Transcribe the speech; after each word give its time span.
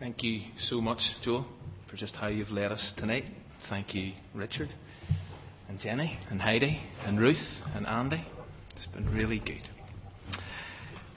Thank 0.00 0.22
you 0.22 0.40
so 0.56 0.80
much, 0.80 1.14
Joel, 1.20 1.44
for 1.90 1.94
just 1.94 2.16
how 2.16 2.28
you've 2.28 2.50
led 2.50 2.72
us 2.72 2.94
tonight. 2.96 3.24
Thank 3.68 3.94
you, 3.94 4.12
Richard, 4.34 4.70
and 5.68 5.78
Jenny, 5.78 6.18
and 6.30 6.40
Heidi, 6.40 6.80
and 7.04 7.20
Ruth, 7.20 7.36
and 7.74 7.86
Andy. 7.86 8.24
It's 8.74 8.86
been 8.86 9.14
really 9.14 9.40
good. 9.40 9.62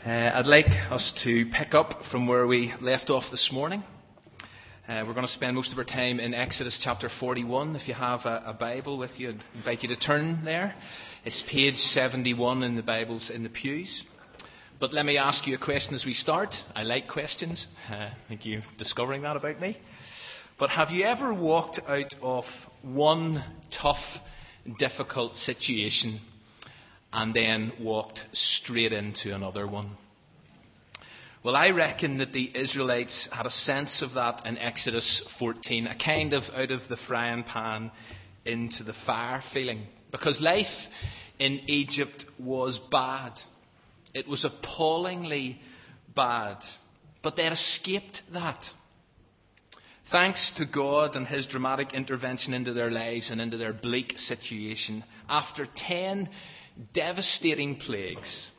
Uh, 0.05 0.31
I'd 0.35 0.47
like 0.47 0.67
us 0.91 1.13
to 1.23 1.45
pick 1.53 1.73
up 1.73 2.03
from 2.11 2.27
where 2.27 2.45
we 2.45 2.73
left 2.81 3.09
off 3.09 3.23
this 3.31 3.51
morning. 3.53 3.85
Uh, 4.85 5.05
we're 5.07 5.13
going 5.13 5.25
to 5.25 5.31
spend 5.31 5.55
most 5.55 5.71
of 5.71 5.77
our 5.77 5.85
time 5.85 6.19
in 6.19 6.33
Exodus 6.33 6.77
chapter 6.83 7.07
41. 7.21 7.77
If 7.77 7.87
you 7.87 7.93
have 7.93 8.25
a, 8.25 8.43
a 8.47 8.53
Bible 8.53 8.97
with 8.97 9.17
you, 9.17 9.29
I'd 9.29 9.41
invite 9.55 9.83
you 9.83 9.95
to 9.95 9.97
turn 9.97 10.43
there. 10.43 10.75
It's 11.23 11.41
page 11.49 11.77
71 11.77 12.63
in 12.63 12.75
the 12.75 12.83
Bibles 12.83 13.29
in 13.29 13.43
the 13.43 13.49
pews. 13.49 14.03
But 14.83 14.91
let 14.91 15.05
me 15.05 15.17
ask 15.17 15.47
you 15.47 15.55
a 15.55 15.57
question 15.57 15.95
as 15.95 16.03
we 16.03 16.13
start. 16.13 16.53
I 16.75 16.83
like 16.83 17.07
questions. 17.07 17.67
Uh, 17.89 18.09
think 18.27 18.45
you're 18.45 18.63
discovering 18.77 19.21
that 19.21 19.37
about 19.37 19.61
me. 19.61 19.77
But 20.59 20.71
have 20.71 20.89
you 20.89 21.05
ever 21.05 21.33
walked 21.33 21.79
out 21.87 22.13
of 22.21 22.43
one 22.81 23.41
tough, 23.71 24.03
difficult 24.77 25.37
situation 25.37 26.19
and 27.13 27.33
then 27.33 27.71
walked 27.79 28.25
straight 28.33 28.91
into 28.91 29.33
another 29.33 29.65
one? 29.65 29.95
Well, 31.45 31.55
I 31.55 31.69
reckon 31.69 32.17
that 32.17 32.33
the 32.33 32.51
Israelites 32.53 33.29
had 33.31 33.45
a 33.45 33.51
sense 33.51 34.01
of 34.01 34.15
that 34.15 34.45
in 34.45 34.57
Exodus 34.57 35.25
14, 35.39 35.87
a 35.87 35.97
kind 35.97 36.33
of 36.33 36.43
out 36.53 36.71
of 36.71 36.89
the 36.89 36.97
frying 36.97 37.45
pan 37.45 37.89
into 38.43 38.83
the 38.83 38.95
fire 39.05 39.41
feeling. 39.53 39.87
Because 40.11 40.41
life 40.41 40.87
in 41.39 41.61
Egypt 41.67 42.25
was 42.37 42.81
bad. 42.91 43.39
It 44.13 44.27
was 44.27 44.45
appallingly 44.45 45.59
bad. 46.15 46.57
But 47.21 47.35
they 47.35 47.47
escaped 47.47 48.21
that. 48.33 48.63
Thanks 50.11 50.51
to 50.57 50.65
God 50.65 51.15
and 51.15 51.25
His 51.25 51.47
dramatic 51.47 51.93
intervention 51.93 52.53
into 52.53 52.73
their 52.73 52.91
lives 52.91 53.31
and 53.31 53.41
into 53.41 53.57
their 53.57 53.73
bleak 53.73 54.17
situation, 54.19 55.03
after 55.27 55.65
ten 55.65 56.29
devastating 56.93 57.77
plagues, 57.77 58.51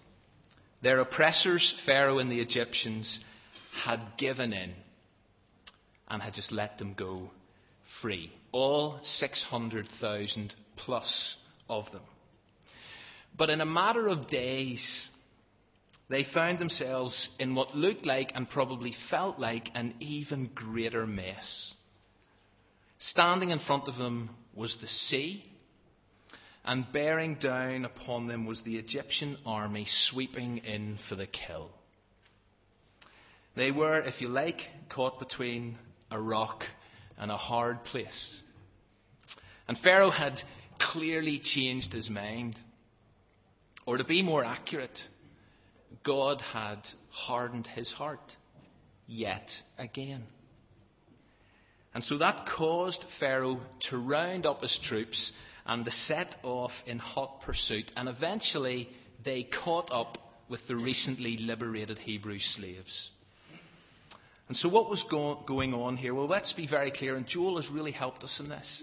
their 0.82 1.00
oppressors, 1.00 1.74
Pharaoh 1.84 2.18
and 2.18 2.30
the 2.30 2.40
Egyptians, 2.40 3.20
had 3.84 4.00
given 4.16 4.52
in 4.52 4.72
and 6.08 6.22
had 6.22 6.34
just 6.34 6.52
let 6.52 6.78
them 6.78 6.94
go 6.94 7.30
free. 8.00 8.32
All 8.52 8.98
600,000 9.02 10.54
plus 10.76 11.36
of 11.68 11.90
them. 11.92 12.02
But 13.36 13.50
in 13.50 13.60
a 13.60 13.66
matter 13.66 14.08
of 14.08 14.28
days, 14.28 15.08
they 16.08 16.24
found 16.24 16.58
themselves 16.58 17.30
in 17.38 17.54
what 17.54 17.76
looked 17.76 18.04
like 18.04 18.32
and 18.34 18.48
probably 18.48 18.94
felt 19.10 19.38
like 19.38 19.70
an 19.74 19.94
even 20.00 20.50
greater 20.54 21.06
mess. 21.06 21.72
Standing 22.98 23.50
in 23.50 23.58
front 23.58 23.88
of 23.88 23.96
them 23.96 24.30
was 24.54 24.76
the 24.80 24.86
sea, 24.86 25.44
and 26.64 26.90
bearing 26.92 27.34
down 27.34 27.84
upon 27.84 28.26
them 28.26 28.46
was 28.46 28.62
the 28.62 28.76
Egyptian 28.76 29.36
army 29.44 29.86
sweeping 29.86 30.58
in 30.58 30.98
for 31.08 31.14
the 31.14 31.26
kill. 31.26 31.70
They 33.56 33.70
were, 33.70 34.00
if 34.00 34.20
you 34.20 34.28
like, 34.28 34.60
caught 34.88 35.18
between 35.18 35.78
a 36.10 36.20
rock 36.20 36.64
and 37.18 37.30
a 37.30 37.36
hard 37.36 37.84
place. 37.84 38.40
And 39.68 39.78
Pharaoh 39.78 40.10
had 40.10 40.40
clearly 40.78 41.38
changed 41.38 41.92
his 41.92 42.10
mind. 42.10 42.56
Or 43.86 43.98
to 43.98 44.04
be 44.04 44.22
more 44.22 44.44
accurate, 44.44 44.98
God 46.02 46.40
had 46.40 46.78
hardened 47.10 47.66
his 47.66 47.92
heart 47.92 48.36
yet 49.06 49.50
again. 49.78 50.24
And 51.94 52.02
so 52.02 52.18
that 52.18 52.46
caused 52.46 53.04
Pharaoh 53.20 53.60
to 53.88 53.98
round 53.98 54.46
up 54.46 54.62
his 54.62 54.78
troops 54.82 55.30
and 55.64 55.84
to 55.84 55.90
set 55.90 56.36
off 56.42 56.72
in 56.86 56.98
hot 56.98 57.42
pursuit. 57.42 57.90
And 57.96 58.08
eventually 58.08 58.88
they 59.24 59.44
caught 59.44 59.90
up 59.92 60.18
with 60.48 60.66
the 60.66 60.76
recently 60.76 61.36
liberated 61.36 61.98
Hebrew 61.98 62.38
slaves. 62.38 63.10
And 64.48 64.56
so, 64.56 64.68
what 64.68 64.90
was 64.90 65.02
go- 65.04 65.42
going 65.46 65.72
on 65.72 65.96
here? 65.96 66.14
Well, 66.14 66.28
let's 66.28 66.52
be 66.52 66.66
very 66.66 66.90
clear, 66.90 67.16
and 67.16 67.26
Joel 67.26 67.56
has 67.56 67.70
really 67.70 67.92
helped 67.92 68.22
us 68.24 68.40
in 68.40 68.50
this. 68.50 68.82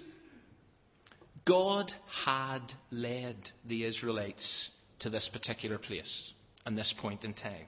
God 1.46 1.94
had 2.25 2.74
led 2.90 3.36
the 3.66 3.86
Israelites 3.86 4.72
to 5.00 5.12
this 5.12 5.30
particular 5.31 5.78
place 5.78 6.31
and 6.66 6.78
this 6.78 6.94
point 6.94 7.24
in 7.24 7.34
time. 7.34 7.66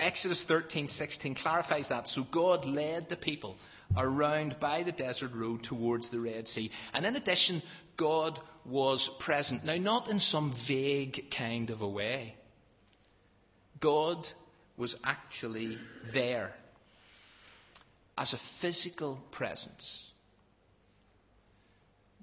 Exodus 0.00 0.44
13:16 0.48 1.36
clarifies 1.36 1.88
that. 1.88 2.08
So 2.08 2.24
God 2.24 2.64
led 2.64 3.08
the 3.08 3.16
people 3.16 3.56
around 3.96 4.56
by 4.60 4.82
the 4.82 4.92
desert 4.92 5.32
road 5.32 5.62
towards 5.62 6.10
the 6.10 6.20
Red 6.20 6.48
Sea. 6.48 6.70
And 6.92 7.06
in 7.06 7.16
addition, 7.16 7.62
God 7.96 8.40
was 8.64 9.08
present. 9.20 9.64
Now, 9.64 9.76
not 9.76 10.08
in 10.08 10.18
some 10.18 10.54
vague 10.66 11.30
kind 11.30 11.70
of 11.70 11.80
a 11.80 11.88
way. 11.88 12.34
God 13.80 14.26
was 14.76 14.96
actually 15.04 15.78
there 16.12 16.54
as 18.18 18.32
a 18.32 18.40
physical 18.60 19.20
presence. 19.30 20.06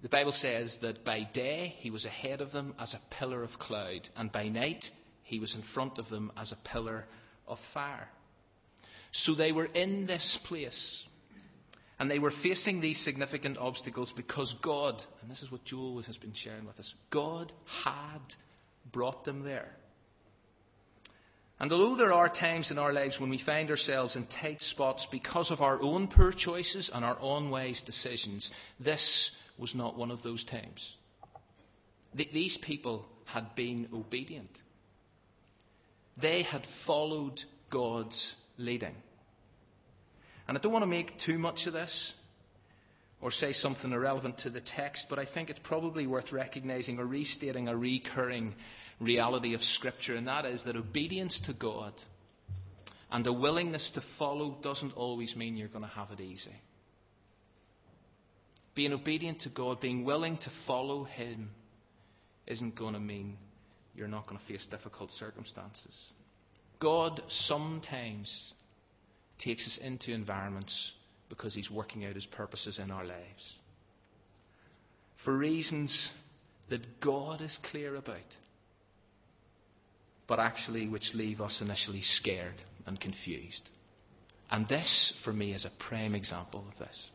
The 0.01 0.09
Bible 0.09 0.31
says 0.31 0.77
that 0.81 1.05
by 1.05 1.23
day 1.23 1.75
he 1.79 1.91
was 1.91 2.05
ahead 2.05 2.41
of 2.41 2.51
them 2.51 2.73
as 2.79 2.93
a 2.93 3.01
pillar 3.11 3.43
of 3.43 3.59
cloud, 3.59 4.09
and 4.15 4.31
by 4.31 4.47
night 4.47 4.89
he 5.31 5.39
was 5.39 5.55
in 5.55 5.63
front 5.73 5.97
of 5.97 6.09
them 6.09 6.31
as 6.37 6.51
a 6.51 6.57
pillar 6.71 7.05
of 7.47 7.57
fire. 7.73 8.09
So 9.13 9.33
they 9.33 9.53
were 9.53 9.65
in 9.65 10.05
this 10.05 10.37
place. 10.45 11.03
And 11.99 12.11
they 12.11 12.19
were 12.19 12.33
facing 12.43 12.81
these 12.81 12.99
significant 12.99 13.57
obstacles 13.57 14.11
because 14.15 14.53
God, 14.61 15.01
and 15.21 15.31
this 15.31 15.41
is 15.41 15.51
what 15.51 15.63
Joel 15.63 16.01
has 16.01 16.17
been 16.17 16.33
sharing 16.33 16.65
with 16.65 16.79
us, 16.79 16.93
God 17.11 17.53
had 17.83 18.19
brought 18.91 19.23
them 19.23 19.43
there. 19.43 19.71
And 21.59 21.71
although 21.71 21.95
there 21.95 22.11
are 22.11 22.27
times 22.27 22.71
in 22.71 22.79
our 22.79 22.91
lives 22.91 23.19
when 23.19 23.29
we 23.29 23.37
find 23.37 23.69
ourselves 23.69 24.15
in 24.15 24.25
tight 24.25 24.61
spots 24.61 25.07
because 25.11 25.51
of 25.51 25.61
our 25.61 25.81
own 25.81 26.07
poor 26.07 26.33
choices 26.33 26.89
and 26.93 27.05
our 27.05 27.19
own 27.21 27.51
wise 27.51 27.83
decisions, 27.85 28.49
this 28.79 29.31
was 29.57 29.75
not 29.75 29.95
one 29.95 30.11
of 30.11 30.23
those 30.23 30.43
times. 30.43 30.91
These 32.15 32.57
people 32.57 33.05
had 33.25 33.55
been 33.55 33.87
obedient. 33.93 34.49
They 36.19 36.43
had 36.43 36.63
followed 36.85 37.41
God's 37.69 38.35
leading. 38.57 38.95
And 40.47 40.57
I 40.57 40.61
don't 40.61 40.73
want 40.73 40.83
to 40.83 40.87
make 40.87 41.19
too 41.19 41.37
much 41.37 41.65
of 41.67 41.73
this 41.73 42.13
or 43.21 43.31
say 43.31 43.53
something 43.53 43.91
irrelevant 43.91 44.39
to 44.39 44.49
the 44.49 44.61
text, 44.61 45.05
but 45.09 45.19
I 45.19 45.25
think 45.25 45.49
it's 45.49 45.59
probably 45.63 46.07
worth 46.07 46.31
recognizing 46.31 46.97
or 46.99 47.05
restating 47.05 47.67
a 47.67 47.75
recurring 47.75 48.55
reality 48.99 49.53
of 49.53 49.61
Scripture, 49.61 50.15
and 50.15 50.27
that 50.27 50.45
is 50.45 50.63
that 50.63 50.75
obedience 50.75 51.39
to 51.45 51.53
God 51.53 51.93
and 53.11 53.27
a 53.27 53.33
willingness 53.33 53.91
to 53.95 54.03
follow 54.17 54.57
doesn't 54.63 54.93
always 54.93 55.35
mean 55.35 55.57
you're 55.57 55.67
going 55.67 55.83
to 55.83 55.89
have 55.89 56.11
it 56.11 56.21
easy. 56.21 56.55
Being 58.73 58.93
obedient 58.93 59.41
to 59.41 59.49
God, 59.49 59.81
being 59.81 60.05
willing 60.05 60.37
to 60.37 60.51
follow 60.65 61.03
Him, 61.03 61.49
isn't 62.47 62.75
going 62.75 62.93
to 62.93 62.99
mean 62.99 63.37
you're 63.95 64.07
not 64.07 64.27
going 64.27 64.39
to 64.39 64.45
face 64.45 64.65
difficult 64.65 65.11
circumstances. 65.11 65.97
God 66.79 67.21
sometimes 67.27 68.53
takes 69.39 69.67
us 69.67 69.79
into 69.81 70.11
environments 70.11 70.91
because 71.29 71.53
He's 71.53 71.69
working 71.69 72.05
out 72.05 72.15
His 72.15 72.25
purposes 72.25 72.79
in 72.79 72.91
our 72.91 73.05
lives. 73.05 73.55
For 75.23 75.35
reasons 75.35 76.09
that 76.69 76.99
God 76.99 77.41
is 77.41 77.57
clear 77.69 77.95
about, 77.95 78.17
but 80.27 80.39
actually 80.39 80.87
which 80.87 81.11
leave 81.13 81.41
us 81.41 81.61
initially 81.61 82.01
scared 82.01 82.61
and 82.85 82.99
confused. 82.99 83.69
And 84.49 84.67
this, 84.67 85.13
for 85.23 85.31
me, 85.31 85.53
is 85.53 85.65
a 85.65 85.71
prime 85.77 86.15
example 86.15 86.65
of 86.71 86.79
this. 86.79 87.10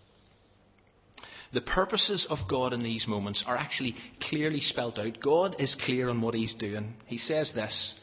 The 1.57 1.63
purposes 1.63 2.27
of 2.29 2.47
God 2.51 2.75
in 2.75 2.83
these 2.83 3.09
moments 3.09 3.43
are 3.47 3.57
actually 3.57 3.97
clearly 4.21 4.61
spelt 4.61 4.99
out. 4.99 5.23
God 5.23 5.57
is 5.59 5.75
clear 5.75 6.11
on 6.11 6.21
what 6.21 6.35
He's 6.35 6.53
doing. 6.53 6.93
He 7.07 7.17
says 7.17 7.51
this 7.55 7.95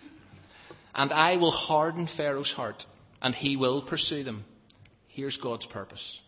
And 0.95 1.13
I 1.13 1.38
will 1.38 1.51
harden 1.51 2.07
Pharaoh's 2.07 2.51
heart, 2.51 2.83
and 3.21 3.35
he 3.35 3.55
will 3.55 3.83
pursue 3.83 4.23
them. 4.23 4.45
Here's 5.07 5.38
God's 5.38 5.67
purpose. 5.67 6.19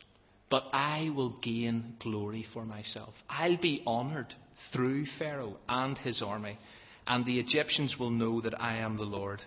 But 0.51 0.66
I 0.72 1.10
will 1.16 1.31
gain 1.42 1.95
glory 2.00 2.45
for 2.54 2.63
myself. 2.63 3.16
I'll 3.27 3.57
be 3.57 3.81
honored 3.88 4.31
through 4.72 5.07
Pharaoh 5.18 5.57
and 5.68 5.98
his 5.98 6.22
army, 6.22 6.60
and 7.07 7.25
the 7.25 7.39
Egyptians 7.39 7.98
will 7.98 8.12
know 8.12 8.42
that 8.42 8.62
I 8.62 8.77
am 8.77 8.98
the 8.98 9.04
Lord. 9.04 9.42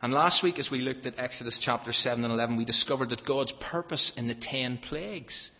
And 0.00 0.10
last 0.10 0.42
week, 0.42 0.58
as 0.58 0.70
we 0.70 0.80
looked 0.80 1.04
at 1.04 1.18
Exodus 1.18 1.58
chapter 1.60 1.92
7 1.92 2.24
and 2.24 2.32
11, 2.32 2.56
we 2.56 2.64
discovered 2.64 3.10
that 3.10 3.26
God's 3.26 3.52
purpose 3.60 4.10
in 4.16 4.26
the 4.26 4.34
ten 4.34 4.78
plagues 4.78 5.50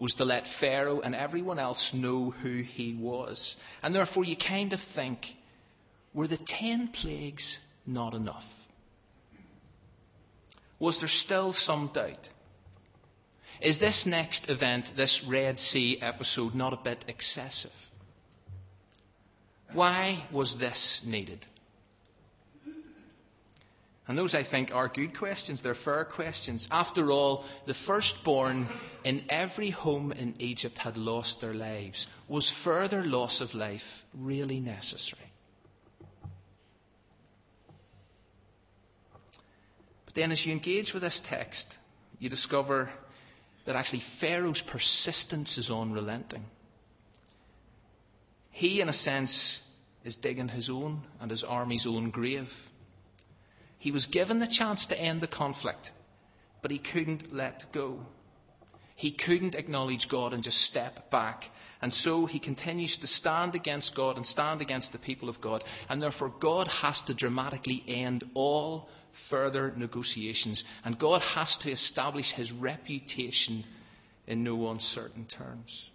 was 0.00 0.14
to 0.14 0.24
let 0.24 0.44
Pharaoh 0.58 1.00
and 1.00 1.14
everyone 1.14 1.58
else 1.58 1.90
know 1.92 2.30
who 2.30 2.62
he 2.62 2.96
was. 2.98 3.54
And 3.82 3.94
therefore, 3.94 4.24
you 4.24 4.34
kind 4.34 4.72
of 4.72 4.80
think, 4.94 5.18
were 6.14 6.26
the 6.26 6.38
ten 6.38 6.88
plagues 6.88 7.58
not 7.86 8.14
enough? 8.14 8.46
Was 10.78 10.98
there 11.00 11.08
still 11.08 11.52
some 11.52 11.90
doubt? 11.92 12.28
Is 13.60 13.78
this 13.78 14.06
next 14.06 14.48
event, 14.48 14.92
this 14.96 15.22
Red 15.28 15.60
Sea 15.60 15.98
episode, 16.00 16.54
not 16.54 16.72
a 16.72 16.80
bit 16.82 17.04
excessive? 17.06 17.70
Why 19.74 20.26
was 20.32 20.56
this 20.58 21.02
needed? 21.04 21.44
And 24.10 24.18
those, 24.18 24.34
I 24.34 24.42
think, 24.42 24.72
are 24.72 24.88
good 24.88 25.16
questions. 25.16 25.62
They're 25.62 25.72
fair 25.72 26.04
questions. 26.04 26.66
After 26.68 27.12
all, 27.12 27.44
the 27.68 27.74
firstborn 27.74 28.68
in 29.04 29.22
every 29.30 29.70
home 29.70 30.10
in 30.10 30.34
Egypt 30.40 30.76
had 30.78 30.96
lost 30.96 31.40
their 31.40 31.54
lives. 31.54 32.08
Was 32.26 32.52
further 32.64 33.04
loss 33.04 33.40
of 33.40 33.54
life 33.54 33.84
really 34.12 34.58
necessary? 34.58 35.22
But 40.06 40.16
then, 40.16 40.32
as 40.32 40.44
you 40.44 40.50
engage 40.50 40.92
with 40.92 41.04
this 41.04 41.22
text, 41.24 41.68
you 42.18 42.28
discover 42.28 42.90
that 43.64 43.76
actually 43.76 44.02
Pharaoh's 44.18 44.60
persistence 44.60 45.56
is 45.56 45.70
unrelenting. 45.70 46.46
He, 48.50 48.80
in 48.80 48.88
a 48.88 48.92
sense, 48.92 49.60
is 50.02 50.16
digging 50.16 50.48
his 50.48 50.68
own 50.68 51.02
and 51.20 51.30
his 51.30 51.44
army's 51.44 51.86
own 51.86 52.10
grave. 52.10 52.48
He 53.80 53.90
was 53.90 54.06
given 54.06 54.38
the 54.38 54.46
chance 54.46 54.86
to 54.86 54.98
end 54.98 55.22
the 55.22 55.26
conflict, 55.26 55.90
but 56.62 56.70
he 56.70 56.78
couldn't 56.78 57.34
let 57.34 57.64
go. 57.72 58.00
He 58.94 59.10
couldn't 59.10 59.54
acknowledge 59.54 60.06
God 60.10 60.34
and 60.34 60.42
just 60.42 60.58
step 60.58 61.10
back. 61.10 61.44
And 61.80 61.92
so 61.92 62.26
he 62.26 62.38
continues 62.38 62.98
to 62.98 63.06
stand 63.06 63.54
against 63.54 63.96
God 63.96 64.16
and 64.16 64.26
stand 64.26 64.60
against 64.60 64.92
the 64.92 64.98
people 64.98 65.30
of 65.30 65.40
God. 65.40 65.64
And 65.88 66.02
therefore, 66.02 66.30
God 66.38 66.68
has 66.68 67.00
to 67.06 67.14
dramatically 67.14 67.82
end 67.88 68.22
all 68.34 68.90
further 69.30 69.72
negotiations. 69.74 70.62
And 70.84 70.98
God 70.98 71.22
has 71.22 71.56
to 71.62 71.70
establish 71.70 72.32
his 72.32 72.52
reputation 72.52 73.64
in 74.26 74.44
no 74.44 74.70
uncertain 74.70 75.24
terms. 75.24 75.86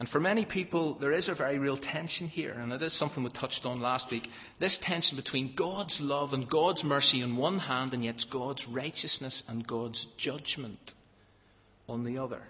And 0.00 0.08
for 0.08 0.18
many 0.18 0.46
people, 0.46 0.94
there 0.98 1.12
is 1.12 1.28
a 1.28 1.34
very 1.34 1.58
real 1.58 1.76
tension 1.76 2.26
here, 2.26 2.52
and 2.52 2.72
it 2.72 2.80
is 2.80 2.98
something 2.98 3.22
we 3.22 3.28
touched 3.28 3.66
on 3.66 3.82
last 3.82 4.10
week. 4.10 4.26
This 4.58 4.80
tension 4.82 5.14
between 5.14 5.54
God's 5.54 5.98
love 6.00 6.32
and 6.32 6.48
God's 6.48 6.82
mercy 6.82 7.22
on 7.22 7.36
one 7.36 7.58
hand, 7.58 7.92
and 7.92 8.02
yet 8.02 8.24
God's 8.32 8.66
righteousness 8.66 9.42
and 9.46 9.66
God's 9.66 10.06
judgment 10.16 10.94
on 11.86 12.04
the 12.04 12.16
other. 12.16 12.40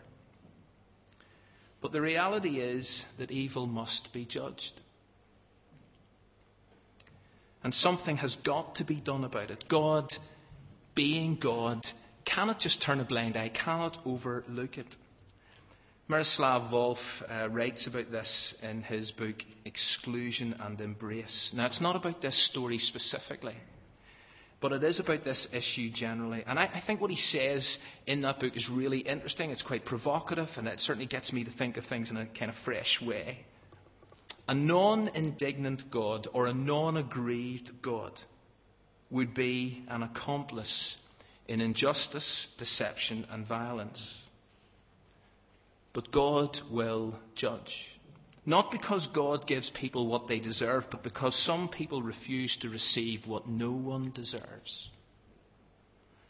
But 1.83 1.91
the 1.91 2.01
reality 2.01 2.61
is 2.61 3.05
that 3.19 3.33
evil 3.33 3.67
must 3.67 4.13
be 4.13 4.25
judged. 4.25 4.81
And 7.65 7.75
something 7.75 8.19
has 8.19 8.37
got 8.37 8.77
to 8.77 8.85
be 8.85 9.01
done 9.01 9.25
about 9.25 9.51
it. 9.51 9.65
God, 9.69 10.13
being 10.95 11.35
God, 11.35 11.85
cannot 12.25 12.61
just 12.61 12.81
turn 12.81 13.01
a 13.01 13.05
blind 13.05 13.37
eye, 13.37 13.49
cannot 13.49 13.99
overlook 14.07 14.79
it. 14.79 14.87
Miroslav 16.11 16.73
Volf 16.73 16.97
uh, 17.31 17.49
writes 17.51 17.87
about 17.87 18.11
this 18.11 18.53
in 18.65 18.83
his 18.83 19.13
book 19.13 19.37
Exclusion 19.65 20.57
and 20.59 20.81
Embrace. 20.81 21.53
Now, 21.55 21.67
it's 21.67 21.81
not 21.81 21.95
about 21.95 22.21
this 22.21 22.47
story 22.49 22.79
specifically, 22.79 23.55
but 24.61 24.73
it 24.73 24.83
is 24.83 24.99
about 24.99 25.23
this 25.23 25.47
issue 25.53 25.89
generally. 25.93 26.43
And 26.45 26.59
I, 26.59 26.65
I, 26.65 26.83
think 26.85 27.01
what 27.01 27.13
he 27.13 27.17
says 27.17 27.79
in 28.09 28.23
that 28.23 28.41
book 28.41 28.57
is 28.57 28.69
really 28.69 28.99
interesting. 28.99 29.53
It's 29.53 29.63
quite 29.63 29.85
provocative, 29.85 30.49
and 30.57 30.67
it 30.67 30.81
certainly 30.81 31.07
gets 31.07 31.33
me 31.33 31.45
to 31.45 31.53
think 31.53 31.77
of 31.77 31.85
things 31.85 32.11
in 32.11 32.17
a 32.17 32.27
kind 32.27 32.51
of 32.51 32.57
fresh 32.65 33.01
way. 33.01 33.47
A 34.49 34.55
non 34.55 35.11
indignant 35.15 35.93
God 35.93 36.27
or 36.33 36.49
a 36.49 36.53
non 36.53 36.97
aggrieved 36.97 37.71
God 37.83 38.19
would 39.11 39.33
be 39.33 39.85
an 39.87 40.03
accomplice 40.03 40.97
in 41.47 41.61
injustice, 41.61 42.49
deception, 42.59 43.29
and 43.31 43.47
violence. 43.47 44.01
But 45.93 46.13
God 46.13 46.59
will 46.71 47.19
judge. 47.35 47.87
Not 48.47 48.71
because 48.71 49.07
God 49.09 49.47
gives 49.47 49.71
people 49.71 50.07
what 50.07 50.29
they 50.29 50.39
deserve, 50.41 50.87
but 50.91 51.03
because 51.03 51.37
some 51.37 51.69
people 51.69 52.03
refuse 52.03 52.57
to 52.59 52.69
receive 52.69 53.27
what 53.27 53.49
no 53.49 53.73
one 53.73 54.11
deserves. 54.13 54.89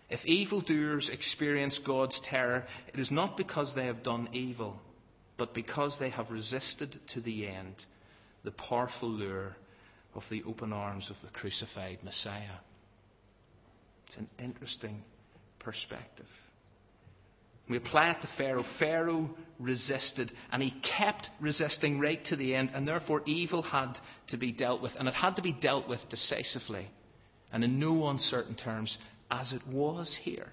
If 0.09 0.27
evildoers 0.27 1.09
experience 1.09 1.79
God's 1.79 2.21
terror, 2.25 2.67
it 2.93 2.99
is 2.99 3.13
not 3.13 3.37
because 3.37 3.75
they 3.75 3.87
have 3.87 4.03
done 4.03 4.29
evil, 4.33 4.77
but 5.39 5.55
because 5.55 5.99
they 5.99 6.11
have 6.11 6.31
resisted 6.31 6.99
to 7.15 7.21
the 7.21 7.47
end 7.47 7.77
the 8.43 8.51
powerful 8.51 9.09
lure 9.09 9.57
of 10.15 10.25
the 10.31 10.43
open 10.45 10.73
arms 10.73 11.11
of 11.11 11.17
the 11.23 11.31
crucified 11.31 11.99
Messiah. 12.03 12.59
It's 14.07 14.17
an 14.17 14.29
interesting 14.39 15.05
perspective. 15.61 16.27
We 17.71 17.77
apply 17.77 18.11
it 18.11 18.21
to 18.23 18.29
Pharaoh. 18.37 18.65
Pharaoh 18.81 19.31
resisted, 19.61 20.33
and 20.51 20.61
he 20.61 20.73
kept 20.83 21.31
resisting 21.41 22.01
right 22.01 22.23
to 22.25 22.35
the 22.35 22.57
end, 22.57 22.71
and 22.75 22.87
therefore 22.87 23.23
evil 23.27 23.63
had 23.63 23.97
to 24.29 24.37
be 24.37 24.51
dealt 24.51 24.83
with, 24.83 24.93
and 24.99 25.07
it 25.07 25.15
had 25.15 25.37
to 25.37 25.43
be 25.43 25.53
dealt 25.53 25.89
with 25.89 26.01
decisively, 26.09 26.91
and 27.53 27.63
in 27.63 27.79
no 27.79 28.09
uncertain 28.09 28.57
terms, 28.57 28.99
as 29.31 29.53
it 29.53 29.65
was 29.69 30.19
here. 30.21 30.49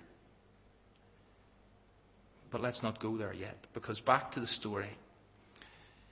But 2.52 2.62
let's 2.62 2.84
not 2.84 3.02
go 3.02 3.18
there 3.18 3.34
yet, 3.34 3.58
because 3.74 4.00
back 4.00 4.34
to 4.34 4.40
the 4.40 4.48
story. 4.48 4.96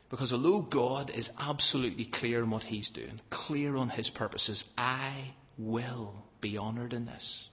Because 0.10 0.34
although 0.34 0.62
God 0.62 1.12
is 1.12 1.30
absolutely 1.38 2.06
clear 2.12 2.42
on 2.42 2.50
what 2.50 2.64
he's 2.64 2.90
doing, 2.90 3.22
clear 3.30 3.76
on 3.76 3.90
his 3.90 4.10
purposes, 4.10 4.64
I 4.76 5.36
will 5.60 6.16
be 6.42 6.58
honoured 6.58 6.94
in 6.94 7.06
this. 7.06 7.48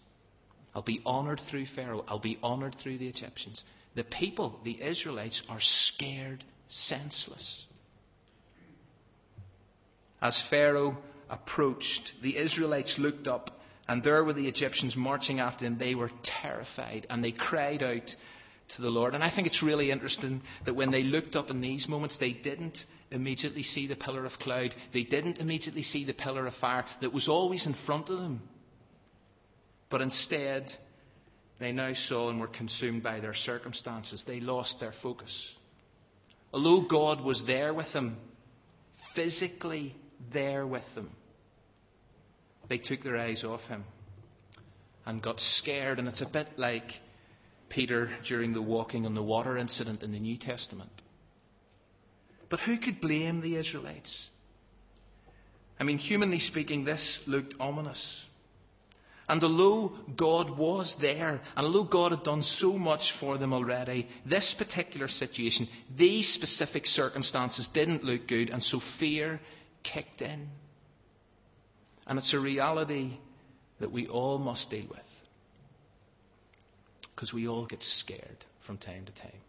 I'll 0.74 0.82
be 0.82 1.02
honored 1.04 1.40
through 1.50 1.66
Pharaoh. 1.66 2.04
I'll 2.08 2.18
be 2.18 2.38
honored 2.42 2.76
through 2.82 2.98
the 2.98 3.08
Egyptians. 3.08 3.62
The 3.94 4.04
people, 4.04 4.58
the 4.64 4.82
Israelites, 4.82 5.42
are 5.48 5.60
scared 5.60 6.44
senseless. 6.68 7.66
As 10.20 10.42
Pharaoh 10.48 10.96
approached, 11.28 12.12
the 12.22 12.38
Israelites 12.38 12.96
looked 12.98 13.26
up, 13.26 13.50
and 13.88 14.02
there 14.02 14.24
were 14.24 14.32
the 14.32 14.48
Egyptians 14.48 14.96
marching 14.96 15.40
after 15.40 15.64
them. 15.64 15.78
They 15.78 15.94
were 15.94 16.10
terrified, 16.22 17.06
and 17.10 17.22
they 17.22 17.32
cried 17.32 17.82
out 17.82 18.14
to 18.76 18.82
the 18.82 18.90
Lord. 18.90 19.14
And 19.14 19.22
I 19.22 19.34
think 19.34 19.46
it's 19.46 19.62
really 19.62 19.90
interesting 19.90 20.40
that 20.64 20.74
when 20.74 20.90
they 20.90 21.02
looked 21.02 21.36
up 21.36 21.50
in 21.50 21.60
these 21.60 21.88
moments, 21.88 22.16
they 22.16 22.32
didn't 22.32 22.78
immediately 23.10 23.62
see 23.62 23.86
the 23.86 23.96
pillar 23.96 24.24
of 24.24 24.32
cloud. 24.38 24.74
They 24.94 25.02
didn't 25.02 25.38
immediately 25.38 25.82
see 25.82 26.04
the 26.04 26.14
pillar 26.14 26.46
of 26.46 26.54
fire 26.54 26.84
that 27.00 27.12
was 27.12 27.28
always 27.28 27.66
in 27.66 27.74
front 27.74 28.08
of 28.08 28.18
them. 28.18 28.40
But 29.92 30.00
instead, 30.00 30.74
they 31.60 31.70
now 31.70 31.92
saw 31.92 32.30
and 32.30 32.40
were 32.40 32.48
consumed 32.48 33.02
by 33.02 33.20
their 33.20 33.34
circumstances. 33.34 34.24
They 34.26 34.40
lost 34.40 34.80
their 34.80 34.94
focus. 35.02 35.52
Although 36.50 36.88
God 36.88 37.22
was 37.22 37.44
there 37.46 37.74
with 37.74 37.92
them, 37.92 38.16
physically 39.14 39.94
there 40.32 40.66
with 40.66 40.86
them, 40.94 41.10
they 42.70 42.78
took 42.78 43.02
their 43.04 43.18
eyes 43.18 43.44
off 43.44 43.60
Him 43.64 43.84
and 45.04 45.22
got 45.22 45.40
scared. 45.40 45.98
And 45.98 46.08
it's 46.08 46.22
a 46.22 46.26
bit 46.26 46.48
like 46.56 46.90
Peter 47.68 48.10
during 48.26 48.54
the 48.54 48.62
walking 48.62 49.04
on 49.04 49.14
the 49.14 49.22
water 49.22 49.58
incident 49.58 50.02
in 50.02 50.12
the 50.12 50.20
New 50.20 50.38
Testament. 50.38 50.90
But 52.48 52.60
who 52.60 52.78
could 52.78 52.98
blame 52.98 53.42
the 53.42 53.56
Israelites? 53.56 54.24
I 55.78 55.84
mean, 55.84 55.98
humanly 55.98 56.38
speaking, 56.38 56.84
this 56.86 57.20
looked 57.26 57.54
ominous. 57.60 58.24
And 59.28 59.42
although 59.42 59.92
God 60.16 60.58
was 60.58 60.96
there, 61.00 61.40
and 61.56 61.66
although 61.66 61.84
God 61.84 62.12
had 62.12 62.24
done 62.24 62.42
so 62.42 62.72
much 62.72 63.14
for 63.20 63.38
them 63.38 63.52
already, 63.52 64.08
this 64.26 64.54
particular 64.58 65.08
situation, 65.08 65.68
these 65.96 66.28
specific 66.28 66.86
circumstances 66.86 67.68
didn't 67.72 68.04
look 68.04 68.26
good, 68.26 68.50
and 68.50 68.62
so 68.62 68.80
fear 68.98 69.40
kicked 69.84 70.22
in. 70.22 70.48
And 72.06 72.18
it's 72.18 72.34
a 72.34 72.40
reality 72.40 73.18
that 73.78 73.92
we 73.92 74.08
all 74.08 74.38
must 74.38 74.70
deal 74.70 74.86
with. 74.90 75.06
Because 77.14 77.32
we 77.32 77.46
all 77.46 77.66
get 77.66 77.82
scared 77.82 78.44
from 78.66 78.78
time 78.78 79.04
to 79.06 79.12
time. 79.12 79.40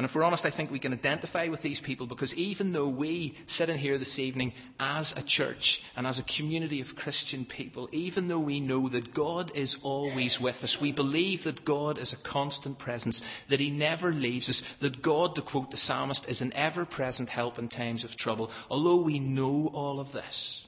And 0.00 0.08
if 0.08 0.14
we're 0.14 0.22
honest, 0.22 0.46
I 0.46 0.50
think 0.50 0.70
we 0.70 0.78
can 0.78 0.94
identify 0.94 1.48
with 1.48 1.60
these 1.60 1.78
people 1.78 2.06
because 2.06 2.32
even 2.32 2.72
though 2.72 2.88
we 2.88 3.36
sit 3.46 3.68
in 3.68 3.76
here 3.76 3.98
this 3.98 4.18
evening 4.18 4.54
as 4.78 5.12
a 5.14 5.22
church 5.22 5.78
and 5.94 6.06
as 6.06 6.18
a 6.18 6.22
community 6.38 6.80
of 6.80 6.96
Christian 6.96 7.44
people, 7.44 7.86
even 7.92 8.26
though 8.26 8.40
we 8.40 8.60
know 8.60 8.88
that 8.88 9.12
God 9.12 9.52
is 9.54 9.76
always 9.82 10.38
with 10.40 10.56
us, 10.62 10.78
we 10.80 10.90
believe 10.90 11.44
that 11.44 11.66
God 11.66 11.98
is 11.98 12.14
a 12.14 12.30
constant 12.30 12.78
presence, 12.78 13.20
that 13.50 13.60
He 13.60 13.68
never 13.68 14.10
leaves 14.10 14.48
us, 14.48 14.62
that 14.80 15.02
God, 15.02 15.34
to 15.34 15.42
quote 15.42 15.70
the 15.70 15.76
psalmist, 15.76 16.24
is 16.30 16.40
an 16.40 16.54
ever 16.54 16.86
present 16.86 17.28
help 17.28 17.58
in 17.58 17.68
times 17.68 18.02
of 18.02 18.16
trouble. 18.16 18.50
Although 18.70 19.04
we 19.04 19.18
know 19.18 19.70
all 19.74 20.00
of 20.00 20.12
this, 20.12 20.62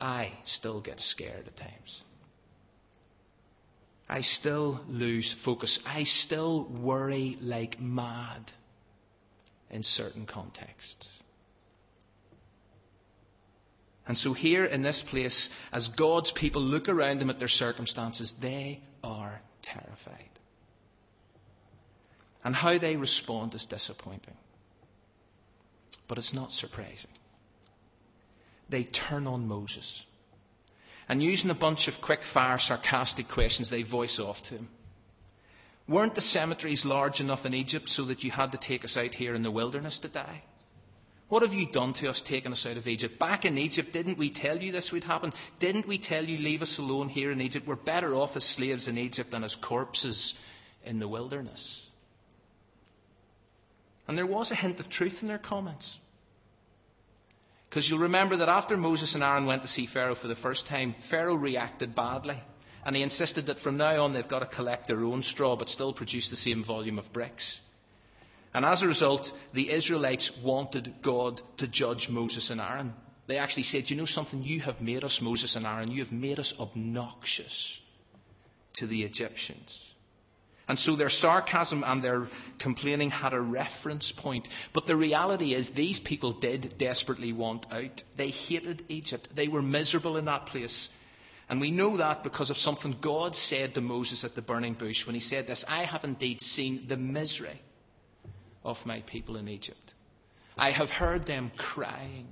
I 0.00 0.34
still 0.44 0.80
get 0.80 1.00
scared 1.00 1.48
at 1.48 1.56
times. 1.56 2.02
I 4.12 4.20
still 4.20 4.82
lose 4.88 5.34
focus. 5.42 5.80
I 5.86 6.04
still 6.04 6.68
worry 6.68 7.38
like 7.40 7.80
mad 7.80 8.52
in 9.70 9.82
certain 9.82 10.26
contexts. 10.26 11.08
And 14.06 14.18
so, 14.18 14.34
here 14.34 14.66
in 14.66 14.82
this 14.82 15.02
place, 15.08 15.48
as 15.72 15.88
God's 15.88 16.30
people 16.30 16.60
look 16.60 16.90
around 16.90 17.20
them 17.20 17.30
at 17.30 17.38
their 17.38 17.48
circumstances, 17.48 18.34
they 18.38 18.82
are 19.02 19.40
terrified. 19.62 20.28
And 22.44 22.54
how 22.54 22.76
they 22.76 22.96
respond 22.96 23.54
is 23.54 23.64
disappointing. 23.64 24.36
But 26.06 26.18
it's 26.18 26.34
not 26.34 26.52
surprising. 26.52 27.12
They 28.68 28.84
turn 28.84 29.26
on 29.26 29.48
Moses. 29.48 30.04
And 31.08 31.22
using 31.22 31.50
a 31.50 31.54
bunch 31.54 31.88
of 31.88 31.94
quick 32.02 32.20
fire, 32.32 32.58
sarcastic 32.58 33.28
questions, 33.28 33.70
they 33.70 33.82
voice 33.82 34.18
off 34.18 34.42
to 34.44 34.56
him. 34.56 34.68
Weren't 35.88 36.14
the 36.14 36.20
cemeteries 36.20 36.84
large 36.84 37.20
enough 37.20 37.44
in 37.44 37.54
Egypt 37.54 37.88
so 37.88 38.04
that 38.06 38.22
you 38.22 38.30
had 38.30 38.52
to 38.52 38.58
take 38.58 38.84
us 38.84 38.96
out 38.96 39.14
here 39.14 39.34
in 39.34 39.42
the 39.42 39.50
wilderness 39.50 39.98
to 40.00 40.08
die? 40.08 40.42
What 41.28 41.42
have 41.42 41.54
you 41.54 41.66
done 41.72 41.94
to 41.94 42.10
us 42.10 42.22
taking 42.24 42.52
us 42.52 42.66
out 42.66 42.76
of 42.76 42.86
Egypt? 42.86 43.18
Back 43.18 43.46
in 43.46 43.56
Egypt, 43.56 43.92
didn't 43.92 44.18
we 44.18 44.30
tell 44.30 44.58
you 44.58 44.70
this 44.70 44.92
would 44.92 45.02
happen? 45.02 45.32
Didn't 45.58 45.88
we 45.88 45.98
tell 45.98 46.24
you 46.24 46.36
leave 46.36 46.60
us 46.60 46.78
alone 46.78 47.08
here 47.08 47.32
in 47.32 47.40
Egypt? 47.40 47.66
We're 47.66 47.76
better 47.76 48.14
off 48.14 48.36
as 48.36 48.44
slaves 48.44 48.86
in 48.86 48.98
Egypt 48.98 49.30
than 49.30 49.42
as 49.42 49.56
corpses 49.56 50.34
in 50.84 50.98
the 50.98 51.08
wilderness. 51.08 51.80
And 54.06 54.18
there 54.18 54.26
was 54.26 54.50
a 54.50 54.54
hint 54.54 54.78
of 54.78 54.90
truth 54.90 55.18
in 55.22 55.26
their 55.26 55.38
comments. 55.38 55.96
Because 57.72 57.88
you'll 57.88 58.00
remember 58.00 58.36
that 58.36 58.50
after 58.50 58.76
Moses 58.76 59.14
and 59.14 59.24
Aaron 59.24 59.46
went 59.46 59.62
to 59.62 59.68
see 59.68 59.86
Pharaoh 59.86 60.14
for 60.14 60.28
the 60.28 60.36
first 60.36 60.66
time, 60.66 60.94
Pharaoh 61.08 61.36
reacted 61.36 61.94
badly. 61.94 62.38
And 62.84 62.94
he 62.94 63.02
insisted 63.02 63.46
that 63.46 63.60
from 63.60 63.78
now 63.78 64.04
on 64.04 64.12
they've 64.12 64.28
got 64.28 64.40
to 64.40 64.46
collect 64.46 64.88
their 64.88 65.02
own 65.02 65.22
straw 65.22 65.56
but 65.56 65.70
still 65.70 65.94
produce 65.94 66.28
the 66.28 66.36
same 66.36 66.62
volume 66.62 66.98
of 66.98 67.10
bricks. 67.14 67.58
And 68.52 68.66
as 68.66 68.82
a 68.82 68.86
result, 68.86 69.32
the 69.54 69.70
Israelites 69.70 70.30
wanted 70.44 70.96
God 71.02 71.40
to 71.56 71.66
judge 71.66 72.10
Moses 72.10 72.50
and 72.50 72.60
Aaron. 72.60 72.92
They 73.26 73.38
actually 73.38 73.62
said, 73.62 73.88
You 73.88 73.96
know 73.96 74.04
something? 74.04 74.42
You 74.42 74.60
have 74.60 74.82
made 74.82 75.02
us, 75.02 75.20
Moses 75.22 75.56
and 75.56 75.64
Aaron, 75.64 75.90
you 75.90 76.04
have 76.04 76.12
made 76.12 76.38
us 76.38 76.52
obnoxious 76.60 77.78
to 78.74 78.86
the 78.86 79.04
Egyptians. 79.04 79.80
And 80.68 80.78
so 80.78 80.96
their 80.96 81.10
sarcasm 81.10 81.82
and 81.84 82.02
their 82.02 82.28
complaining 82.58 83.10
had 83.10 83.32
a 83.32 83.40
reference 83.40 84.12
point. 84.16 84.48
But 84.72 84.86
the 84.86 84.96
reality 84.96 85.54
is, 85.54 85.70
these 85.70 85.98
people 85.98 86.38
did 86.40 86.76
desperately 86.78 87.32
want 87.32 87.66
out. 87.72 88.02
They 88.16 88.30
hated 88.30 88.84
Egypt. 88.88 89.28
They 89.34 89.48
were 89.48 89.62
miserable 89.62 90.16
in 90.16 90.26
that 90.26 90.46
place. 90.46 90.88
And 91.48 91.60
we 91.60 91.70
know 91.70 91.96
that 91.98 92.22
because 92.22 92.50
of 92.50 92.56
something 92.56 92.96
God 93.02 93.34
said 93.36 93.74
to 93.74 93.80
Moses 93.80 94.24
at 94.24 94.34
the 94.34 94.42
burning 94.42 94.74
bush 94.74 95.04
when 95.04 95.14
he 95.14 95.20
said 95.20 95.46
this 95.46 95.64
I 95.66 95.84
have 95.84 96.04
indeed 96.04 96.40
seen 96.40 96.86
the 96.88 96.96
misery 96.96 97.60
of 98.64 98.78
my 98.86 99.02
people 99.02 99.36
in 99.36 99.48
Egypt. 99.48 99.92
I 100.56 100.70
have 100.70 100.88
heard 100.88 101.26
them 101.26 101.50
crying 101.56 102.28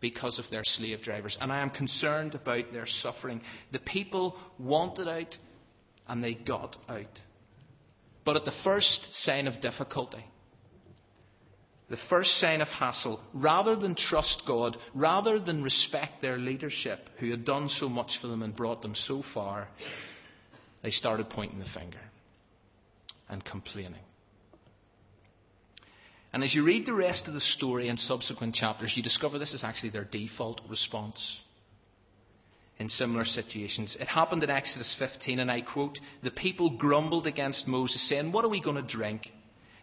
because 0.00 0.38
of 0.38 0.48
their 0.50 0.64
slave 0.64 1.02
drivers, 1.02 1.36
and 1.40 1.52
I 1.52 1.60
am 1.60 1.70
concerned 1.70 2.34
about 2.34 2.72
their 2.72 2.86
suffering. 2.86 3.40
The 3.72 3.78
people 3.80 4.36
wanted 4.58 5.08
out, 5.08 5.36
and 6.06 6.22
they 6.22 6.34
got 6.34 6.76
out. 6.88 7.20
But 8.28 8.36
at 8.36 8.44
the 8.44 8.62
first 8.62 9.08
sign 9.14 9.46
of 9.46 9.62
difficulty, 9.62 10.22
the 11.88 11.96
first 12.10 12.36
sign 12.36 12.60
of 12.60 12.68
hassle, 12.68 13.22
rather 13.32 13.74
than 13.74 13.94
trust 13.94 14.42
God, 14.46 14.76
rather 14.94 15.38
than 15.38 15.62
respect 15.62 16.20
their 16.20 16.36
leadership, 16.36 17.08
who 17.20 17.30
had 17.30 17.46
done 17.46 17.70
so 17.70 17.88
much 17.88 18.18
for 18.20 18.26
them 18.26 18.42
and 18.42 18.54
brought 18.54 18.82
them 18.82 18.94
so 18.94 19.22
far, 19.22 19.68
they 20.82 20.90
started 20.90 21.30
pointing 21.30 21.58
the 21.58 21.64
finger 21.64 22.02
and 23.30 23.42
complaining. 23.42 24.04
And 26.30 26.44
as 26.44 26.54
you 26.54 26.64
read 26.64 26.84
the 26.84 26.92
rest 26.92 27.28
of 27.28 27.32
the 27.32 27.40
story 27.40 27.88
in 27.88 27.96
subsequent 27.96 28.54
chapters, 28.54 28.94
you 28.94 29.02
discover 29.02 29.38
this 29.38 29.54
is 29.54 29.64
actually 29.64 29.88
their 29.88 30.04
default 30.04 30.60
response 30.68 31.38
in 32.78 32.88
similar 32.88 33.24
situations. 33.24 33.96
It 33.98 34.08
happened 34.08 34.44
in 34.44 34.50
Exodus 34.50 34.94
15, 34.98 35.40
and 35.40 35.50
I 35.50 35.62
quote, 35.62 35.98
The 36.22 36.30
people 36.30 36.76
grumbled 36.76 37.26
against 37.26 37.66
Moses, 37.66 38.08
saying, 38.08 38.32
What 38.32 38.44
are 38.44 38.50
we 38.50 38.62
going 38.62 38.76
to 38.76 38.82
drink? 38.82 39.30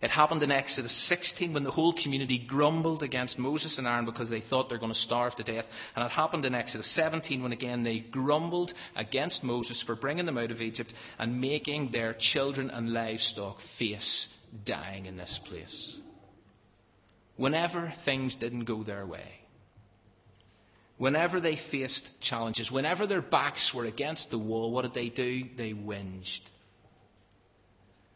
It 0.01 0.11
happened 0.11 0.43
in 0.43 0.51
Exodus 0.51 0.93
16 1.07 1.53
when 1.53 1.63
the 1.63 1.71
whole 1.71 1.93
community 1.93 2.37
grumbled 2.37 3.01
against 3.01 3.39
Moses 3.39 3.77
and 3.77 3.87
Aaron 3.87 4.05
because 4.05 4.29
they 4.29 4.41
thought 4.41 4.69
they're 4.69 4.77
going 4.77 4.93
to 4.93 4.99
starve 4.99 5.35
to 5.37 5.43
death. 5.43 5.65
And 5.95 6.05
it 6.05 6.11
happened 6.11 6.45
in 6.45 6.53
Exodus 6.53 6.93
17 6.93 7.41
when 7.41 7.53
again 7.53 7.83
they 7.83 7.99
grumbled 7.99 8.73
against 8.95 9.43
Moses 9.43 9.81
for 9.81 9.95
bringing 9.95 10.25
them 10.25 10.37
out 10.37 10.51
of 10.51 10.61
Egypt 10.61 10.93
and 11.17 11.39
making 11.41 11.91
their 11.91 12.13
children 12.13 12.69
and 12.69 12.93
livestock 12.93 13.57
face 13.79 14.27
dying 14.65 15.05
in 15.05 15.17
this 15.17 15.39
place. 15.45 15.95
Whenever 17.37 17.91
things 18.05 18.35
didn't 18.35 18.65
go 18.65 18.83
their 18.83 19.05
way, 19.05 19.39
whenever 20.97 21.39
they 21.39 21.57
faced 21.71 22.07
challenges, 22.21 22.71
whenever 22.71 23.07
their 23.07 23.21
backs 23.21 23.73
were 23.73 23.85
against 23.85 24.29
the 24.29 24.37
wall, 24.37 24.71
what 24.71 24.83
did 24.83 24.93
they 24.93 25.09
do? 25.09 25.43
They 25.57 25.73
whinged. 25.73 26.39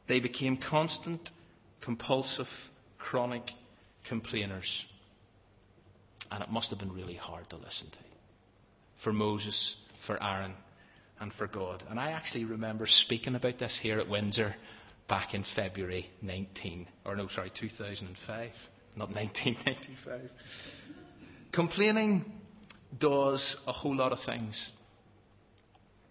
They 0.07 0.19
became 0.19 0.57
constant 0.57 1.29
compulsive, 1.81 2.47
chronic 2.97 3.43
complainers. 4.07 4.85
And 6.31 6.43
it 6.43 6.49
must 6.49 6.69
have 6.69 6.79
been 6.79 6.93
really 6.93 7.15
hard 7.15 7.49
to 7.49 7.57
listen 7.57 7.89
to 7.89 7.97
for 9.03 9.13
Moses, 9.13 9.75
for 10.05 10.21
Aaron, 10.21 10.53
and 11.19 11.33
for 11.33 11.47
God. 11.47 11.83
And 11.89 11.99
I 11.99 12.11
actually 12.11 12.45
remember 12.45 12.85
speaking 12.85 13.35
about 13.35 13.57
this 13.57 13.79
here 13.81 13.99
at 13.99 14.09
Windsor 14.09 14.55
back 15.07 15.33
in 15.33 15.43
February 15.55 16.09
19, 16.21 16.87
or 17.05 17.15
no, 17.15 17.27
sorry, 17.27 17.51
2005, 17.57 18.51
not 18.95 19.09
1995. 19.09 20.29
Complaining 21.51 22.38
does 22.97 23.55
a 23.67 23.71
whole 23.71 23.95
lot 23.95 24.11
of 24.11 24.19
things. 24.21 24.71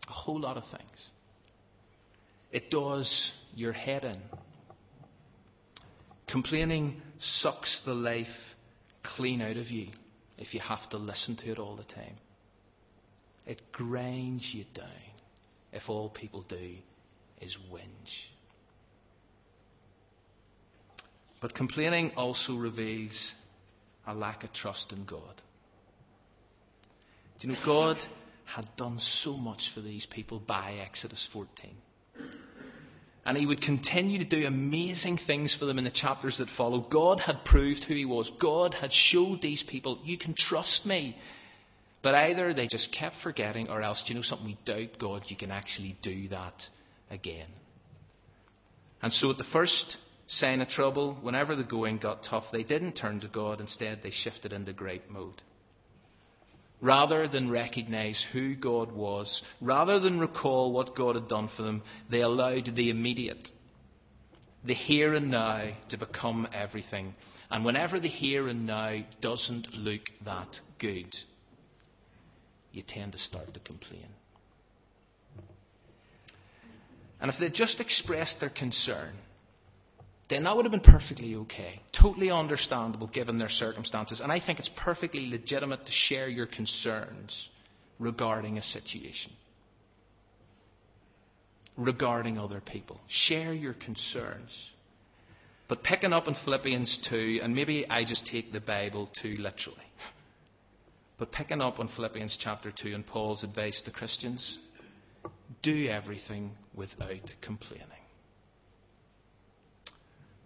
A 0.08 0.12
whole 0.12 0.40
lot 0.40 0.56
of 0.56 0.64
things. 0.64 1.10
It 2.50 2.70
does 2.70 3.32
your 3.54 3.72
head 3.72 4.04
in. 4.04 4.20
Complaining 6.26 7.00
sucks 7.18 7.80
the 7.84 7.94
life 7.94 8.26
clean 9.02 9.42
out 9.42 9.56
of 9.56 9.70
you 9.70 9.88
if 10.36 10.54
you 10.54 10.60
have 10.60 10.88
to 10.90 10.98
listen 10.98 11.36
to 11.36 11.50
it 11.50 11.58
all 11.58 11.76
the 11.76 11.84
time. 11.84 12.16
It 13.46 13.62
grinds 13.72 14.52
you 14.54 14.64
down 14.74 14.86
if 15.72 15.88
all 15.88 16.08
people 16.08 16.42
do 16.42 16.74
is 17.40 17.56
whinge. 17.72 18.28
But 21.40 21.54
complaining 21.54 22.12
also 22.16 22.56
reveals 22.56 23.32
a 24.06 24.14
lack 24.14 24.44
of 24.44 24.52
trust 24.52 24.92
in 24.92 25.04
God. 25.04 25.40
Do 27.40 27.48
you 27.48 27.54
know, 27.54 27.60
God 27.64 28.02
had 28.44 28.68
done 28.76 28.98
so 28.98 29.36
much 29.36 29.70
for 29.74 29.80
these 29.80 30.06
people 30.06 30.40
by 30.40 30.80
Exodus 30.84 31.28
14. 31.32 31.70
And 33.24 33.36
he 33.36 33.44
would 33.44 33.60
continue 33.60 34.18
to 34.18 34.24
do 34.24 34.46
amazing 34.46 35.18
things 35.18 35.54
for 35.54 35.66
them 35.66 35.76
in 35.76 35.84
the 35.84 35.90
chapters 35.90 36.38
that 36.38 36.48
follow. 36.48 36.80
God 36.80 37.20
had 37.20 37.44
proved 37.44 37.84
who 37.84 37.94
he 37.94 38.06
was. 38.06 38.32
God 38.40 38.72
had 38.72 38.90
showed 38.90 39.42
these 39.42 39.62
people, 39.62 40.00
you 40.02 40.16
can 40.16 40.34
trust 40.34 40.86
me. 40.86 41.14
But 42.02 42.14
either 42.14 42.54
they 42.54 42.68
just 42.68 42.90
kept 42.90 43.16
forgetting, 43.22 43.68
or 43.68 43.82
else, 43.82 44.02
do 44.02 44.12
you 44.12 44.14
know 44.14 44.22
something? 44.22 44.46
We 44.46 44.58
doubt 44.64 44.98
God, 44.98 45.24
you 45.26 45.36
can 45.36 45.50
actually 45.50 45.98
do 46.00 46.28
that 46.28 46.64
again. 47.10 47.48
And 49.02 49.12
so 49.12 49.30
at 49.30 49.36
the 49.36 49.44
first 49.44 49.98
sign 50.26 50.60
of 50.62 50.68
trouble, 50.68 51.18
whenever 51.20 51.54
the 51.54 51.64
going 51.64 51.98
got 51.98 52.22
tough, 52.22 52.44
they 52.50 52.62
didn't 52.62 52.92
turn 52.92 53.20
to 53.20 53.28
God. 53.28 53.60
Instead, 53.60 54.00
they 54.02 54.10
shifted 54.10 54.52
into 54.52 54.72
gripe 54.72 55.10
mode. 55.10 55.42
Rather 56.80 57.26
than 57.26 57.50
recognize 57.50 58.24
who 58.32 58.54
God 58.54 58.92
was, 58.92 59.42
rather 59.60 59.98
than 59.98 60.20
recall 60.20 60.72
what 60.72 60.94
God 60.94 61.16
had 61.16 61.26
done 61.28 61.48
for 61.48 61.62
them, 61.62 61.82
they 62.08 62.20
allowed 62.20 62.76
the 62.76 62.90
immediate, 62.90 63.50
the 64.64 64.74
here 64.74 65.14
and 65.14 65.30
now, 65.30 65.70
to 65.88 65.98
become 65.98 66.46
everything. 66.52 67.14
And 67.50 67.64
whenever 67.64 67.98
the 67.98 68.08
here 68.08 68.46
and 68.46 68.66
now 68.66 69.02
doesn't 69.20 69.74
look 69.74 70.02
that 70.24 70.60
good, 70.78 71.16
you 72.72 72.82
tend 72.82 73.12
to 73.12 73.18
start 73.18 73.54
to 73.54 73.60
complain. 73.60 74.06
And 77.20 77.30
if 77.30 77.38
they 77.38 77.48
just 77.48 77.80
expressed 77.80 78.38
their 78.38 78.50
concern, 78.50 79.14
then 80.28 80.42
that 80.42 80.54
would 80.54 80.66
have 80.66 80.72
been 80.72 80.80
perfectly 80.80 81.34
okay. 81.34 81.80
Totally 81.92 82.30
understandable 82.30 83.06
given 83.06 83.38
their 83.38 83.48
circumstances. 83.48 84.20
And 84.20 84.30
I 84.30 84.40
think 84.40 84.58
it's 84.58 84.70
perfectly 84.76 85.28
legitimate 85.30 85.86
to 85.86 85.92
share 85.92 86.28
your 86.28 86.46
concerns 86.46 87.48
regarding 87.98 88.58
a 88.58 88.62
situation, 88.62 89.32
regarding 91.76 92.38
other 92.38 92.60
people. 92.60 93.00
Share 93.08 93.54
your 93.54 93.74
concerns. 93.74 94.52
But 95.66 95.82
picking 95.82 96.12
up 96.12 96.28
in 96.28 96.34
Philippians 96.34 97.00
2, 97.08 97.40
and 97.42 97.54
maybe 97.54 97.86
I 97.88 98.04
just 98.04 98.26
take 98.26 98.52
the 98.52 98.60
Bible 98.60 99.10
too 99.22 99.34
literally, 99.38 99.78
but 101.18 101.32
picking 101.32 101.60
up 101.60 101.78
on 101.78 101.88
Philippians 101.88 102.38
chapter 102.40 102.70
2 102.70 102.94
and 102.94 103.06
Paul's 103.06 103.44
advice 103.44 103.80
to 103.82 103.90
Christians 103.90 104.58
do 105.62 105.88
everything 105.88 106.52
without 106.74 107.34
complaining. 107.42 107.97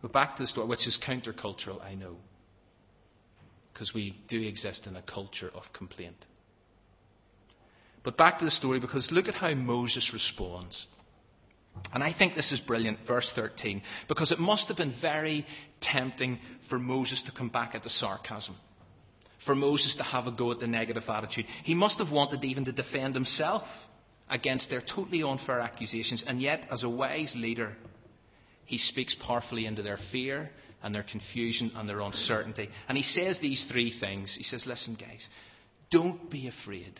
But 0.02 0.12
back 0.12 0.36
to 0.36 0.42
the 0.42 0.48
story, 0.48 0.66
which 0.66 0.86
is 0.86 0.98
countercultural, 1.02 1.80
I 1.82 1.94
know. 1.94 2.16
Because 3.72 3.94
we 3.94 4.16
do 4.28 4.40
exist 4.42 4.86
in 4.86 4.96
a 4.96 5.02
culture 5.02 5.50
of 5.54 5.72
complaint. 5.72 6.26
But 8.02 8.16
back 8.16 8.40
to 8.40 8.44
the 8.44 8.50
story 8.50 8.80
because 8.80 9.12
look 9.12 9.28
at 9.28 9.34
how 9.34 9.54
Moses 9.54 10.12
responds. 10.12 10.86
And 11.94 12.02
I 12.02 12.12
think 12.12 12.34
this 12.34 12.52
is 12.52 12.60
brilliant, 12.60 12.98
verse 13.06 13.32
13, 13.34 13.80
because 14.08 14.30
it 14.30 14.38
must 14.38 14.68
have 14.68 14.76
been 14.76 14.94
very 15.00 15.46
tempting 15.80 16.38
for 16.68 16.78
Moses 16.78 17.22
to 17.22 17.32
come 17.32 17.48
back 17.48 17.74
at 17.74 17.82
the 17.82 17.88
sarcasm, 17.88 18.56
for 19.46 19.54
Moses 19.54 19.94
to 19.96 20.02
have 20.02 20.26
a 20.26 20.32
go 20.32 20.52
at 20.52 20.58
the 20.58 20.66
negative 20.66 21.04
attitude. 21.08 21.46
He 21.64 21.74
must 21.74 21.98
have 21.98 22.10
wanted 22.10 22.44
even 22.44 22.66
to 22.66 22.72
defend 22.72 23.14
himself 23.14 23.62
against 24.28 24.68
their 24.68 24.82
totally 24.82 25.22
unfair 25.22 25.60
accusations, 25.60 26.22
and 26.26 26.42
yet, 26.42 26.66
as 26.70 26.82
a 26.82 26.90
wise 26.90 27.34
leader, 27.36 27.74
he 28.72 28.78
speaks 28.78 29.14
powerfully 29.14 29.66
into 29.66 29.82
their 29.82 29.98
fear 30.10 30.48
and 30.82 30.94
their 30.94 31.02
confusion 31.02 31.72
and 31.74 31.86
their 31.86 32.00
uncertainty. 32.00 32.70
And 32.88 32.96
he 32.96 33.04
says 33.04 33.38
these 33.38 33.66
three 33.70 33.92
things. 33.92 34.34
He 34.34 34.44
says, 34.44 34.64
Listen, 34.64 34.94
guys, 34.94 35.28
don't 35.90 36.30
be 36.30 36.48
afraid. 36.48 36.98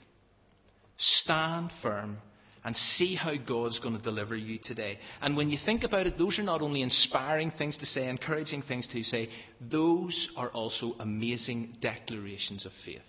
Stand 0.98 1.70
firm 1.80 2.18
and 2.62 2.76
see 2.76 3.14
how 3.14 3.36
God's 3.36 3.80
going 3.80 3.96
to 3.96 4.02
deliver 4.02 4.36
you 4.36 4.58
today. 4.58 4.98
And 5.22 5.34
when 5.34 5.48
you 5.48 5.56
think 5.56 5.82
about 5.82 6.06
it, 6.06 6.18
those 6.18 6.38
are 6.38 6.42
not 6.42 6.60
only 6.60 6.82
inspiring 6.82 7.50
things 7.50 7.78
to 7.78 7.86
say, 7.86 8.06
encouraging 8.06 8.60
things 8.60 8.86
to 8.88 9.02
say, 9.02 9.30
those 9.58 10.28
are 10.36 10.50
also 10.50 10.94
amazing 11.00 11.78
declarations 11.80 12.66
of 12.66 12.72
faith. 12.84 13.00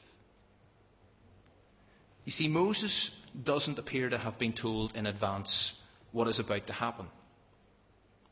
You 2.24 2.32
see, 2.32 2.48
Moses 2.48 3.12
doesn't 3.44 3.78
appear 3.78 4.08
to 4.08 4.18
have 4.18 4.40
been 4.40 4.54
told 4.54 4.96
in 4.96 5.06
advance 5.06 5.74
what 6.14 6.30
is 6.30 6.40
about 6.40 6.68
to 6.68 6.74
happen 6.74 7.08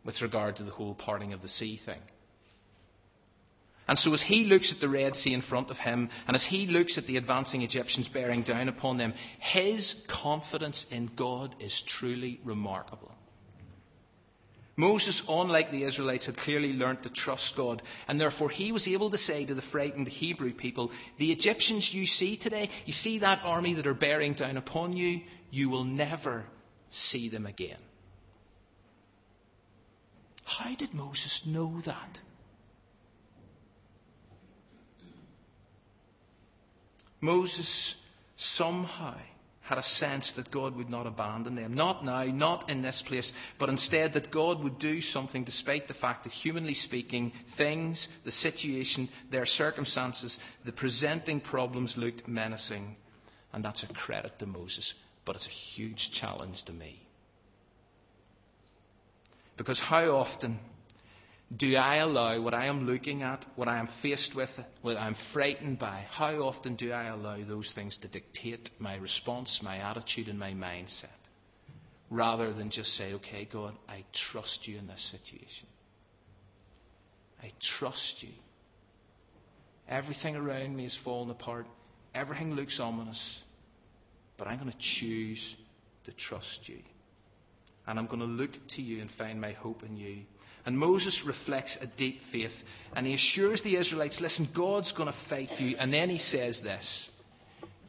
with 0.03 0.22
regard 0.22 0.55
to 0.58 0.63
the 0.63 0.72
whole 0.72 0.96
parting 0.96 1.34
of 1.34 1.41
the 1.41 1.48
sea 1.48 1.79
thing. 1.84 2.01
And 3.88 4.00
so, 4.00 4.13
as 4.13 4.22
he 4.22 4.46
looks 4.46 4.72
at 4.72 4.79
the 4.79 4.88
Red 4.88 5.15
Sea 5.15 5.34
in 5.34 5.41
front 5.41 5.70
of 5.70 5.77
him, 5.77 6.10
and 6.27 6.36
as 6.36 6.46
he 6.46 6.65
looks 6.65 6.98
at 6.98 7.08
the 7.08 7.17
advancing 7.17 7.62
Egyptians 7.62 8.08
bearing 8.08 8.43
down 8.43 8.70
upon 8.70 8.98
them, 8.98 9.13
his 9.39 9.96
confidence 10.08 10.86
in 10.89 11.12
God 11.15 11.55
is 11.60 11.84
truly 11.86 12.39
remarkable. 12.46 13.12
Moses, 14.77 15.22
unlike 15.27 15.72
the 15.72 15.84
Israelites, 15.84 16.25
had 16.25 16.38
clearly 16.38 16.74
learnt 16.74 17.03
to 17.03 17.10
trust 17.10 17.55
God, 17.58 17.81
and 18.08 18.20
therefore 18.20 18.50
he 18.50 18.72
was 18.72 18.88
able 18.88 19.12
to 19.12 19.17
say 19.17 19.46
to 19.46 19.53
the 19.53 19.62
frightened 19.62 20.08
Hebrew 20.08 20.53
people, 20.53 20.91
The 21.20 21.31
Egyptians 21.31 21.93
you 21.93 22.05
see 22.05 22.38
today, 22.38 22.70
you 22.86 22.93
see 22.93 23.20
that 23.20 23.41
army 23.43 23.74
that 23.74 23.88
are 23.88 23.93
bearing 23.93 24.34
down 24.34 24.58
upon 24.58 24.96
you, 24.96 25.22
you 25.50 25.70
will 25.70 25.84
never 25.84 26.46
see 26.91 27.29
them 27.29 27.46
again. 27.46 27.77
How 30.58 30.75
did 30.75 30.93
Moses 30.93 31.41
know 31.46 31.81
that? 31.86 32.20
Moses 37.22 37.96
somehow 38.36 39.15
had 39.62 39.77
a 39.77 39.84
sense 39.84 40.34
that 40.34 40.51
God 40.51 40.75
would 40.75 40.89
not 40.89 41.08
abandon 41.08 41.55
them. 41.55 41.75
Not 41.75 42.03
now, 42.03 42.24
not 42.24 42.70
in 42.70 42.81
this 42.81 43.01
place, 43.08 43.31
but 43.60 43.70
instead 43.70 44.13
that 44.13 44.31
God 44.31 44.62
would 44.63 44.79
do 44.79 45.00
something 45.01 45.46
despite 45.46 45.88
the 45.88 45.93
fact 45.93 46.25
that, 46.25 46.34
humanly 46.34 46.74
speaking, 46.74 47.31
things, 47.55 48.10
the 48.25 48.31
situation, 48.31 49.08
their 49.29 49.46
circumstances, 49.46 50.38
the 50.65 50.74
presenting 50.74 51.39
problems 51.39 51.96
looked 51.96 52.27
menacing. 52.27 52.98
And 53.53 53.63
that's 53.63 53.84
a 53.84 53.88
credit 53.93 54.39
to 54.39 54.46
Moses, 54.46 54.93
but 55.24 55.36
it's 55.36 55.48
a 55.48 55.50
huge 55.50 56.12
challenge 56.12 56.63
to 56.65 56.74
me. 56.74 57.08
Because 59.62 59.80
how 59.80 60.15
often 60.15 60.58
do 61.56 61.75
I 61.75 61.98
allow 61.98 62.41
what 62.41 62.56
I 62.56 62.65
am 62.65 62.88
looking 62.88 63.22
at, 63.22 63.46
what 63.56 63.68
I 63.68 63.77
am 63.77 63.89
faced 64.01 64.34
with, 64.36 64.50
what 64.82 64.98
I 64.98 65.06
am 65.06 65.15
frightened 65.34 65.77
by, 65.77 66.08
how 66.10 66.34
often 66.38 66.75
do 66.75 66.91
I 66.91 67.10
allow 67.10 67.38
those 67.46 67.72
things 67.75 67.96
to 67.98 68.08
dictate 68.08 68.72
my 68.80 68.96
response, 68.96 69.60
my 69.62 69.77
attitude, 69.77 70.30
and 70.30 70.39
my 70.39 70.53
mindset? 70.53 71.13
Rather 72.10 72.51
than 72.51 72.72
just 72.72 72.98
say, 72.98 73.13
okay, 73.13 73.48
God, 73.53 73.75
I 73.88 74.03
trust 74.31 74.68
you 74.68 74.79
in 74.79 74.88
this 74.88 75.12
situation. 75.12 75.68
I 77.44 77.51
trust 77.77 78.16
you. 78.24 78.33
Everything 79.88 80.35
around 80.35 80.75
me 80.75 80.88
is 80.88 80.98
falling 81.03 81.29
apart. 81.29 81.68
Everything 82.16 82.55
looks 82.55 82.79
ominous. 82.79 83.44
But 84.40 84.48
I'm 84.48 84.57
going 84.57 84.72
to 84.72 84.77
choose 84.79 85.55
to 86.05 86.12
trust 86.14 86.62
you. 86.68 86.79
And 87.87 87.98
I'm 87.98 88.07
going 88.07 88.20
to 88.20 88.25
look 88.25 88.51
to 88.75 88.81
you 88.81 89.01
and 89.01 89.09
find 89.11 89.41
my 89.41 89.53
hope 89.53 89.83
in 89.83 89.98
you. 89.98 90.20
And 90.65 90.77
Moses 90.77 91.24
reflects 91.25 91.77
a 91.81 91.87
deep 91.87 92.22
faith. 92.31 92.53
And 92.96 93.07
he 93.07 93.13
assures 93.13 93.63
the 93.63 93.77
Israelites 93.77 94.22
listen, 94.22 94.50
God's 94.55 94.91
going 94.91 95.11
to 95.11 95.17
fight 95.29 95.50
for 95.57 95.63
you. 95.63 95.75
And 95.77 95.94
then 95.94 96.09
he 96.09 96.20
says 96.20 96.61
this 96.61 97.09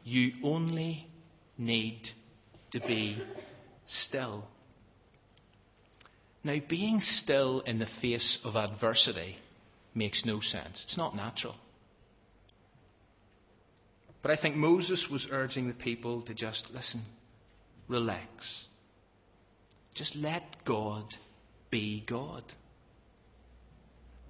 You 0.03 0.31
only 0.43 1.07
need 1.57 2.01
to 2.71 2.79
be 2.79 3.21
still. 3.87 4.45
Now, 6.43 6.57
being 6.67 6.99
still 6.99 7.61
in 7.61 7.79
the 7.79 7.87
face 8.01 8.37
of 8.43 8.55
adversity 8.55 9.37
makes 9.95 10.25
no 10.25 10.41
sense. 10.41 10.81
It's 10.83 10.97
not 10.97 11.15
natural. 11.15 11.55
But 14.21 14.31
I 14.31 14.41
think 14.41 14.55
Moses 14.55 15.07
was 15.09 15.27
urging 15.29 15.67
the 15.67 15.73
people 15.73 16.21
to 16.23 16.33
just 16.33 16.67
listen, 16.73 17.03
relax. 17.87 18.65
Just 19.93 20.15
let 20.15 20.43
God 20.65 21.05
be 21.69 22.03
God. 22.07 22.43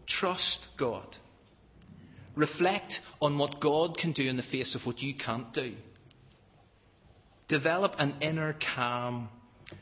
Trust 0.06 0.60
God. 0.78 1.08
Reflect 2.36 3.00
on 3.22 3.38
what 3.38 3.62
God 3.62 3.98
can 3.98 4.12
do 4.12 4.28
in 4.28 4.38
the 4.38 4.44
face 4.44 4.76
of 4.76 4.86
what 4.86 5.02
you 5.02 5.14
can't 5.16 5.54
do. 5.54 5.76
Develop 7.48 7.96
an 8.00 8.16
inner 8.22 8.56
calm 8.76 9.30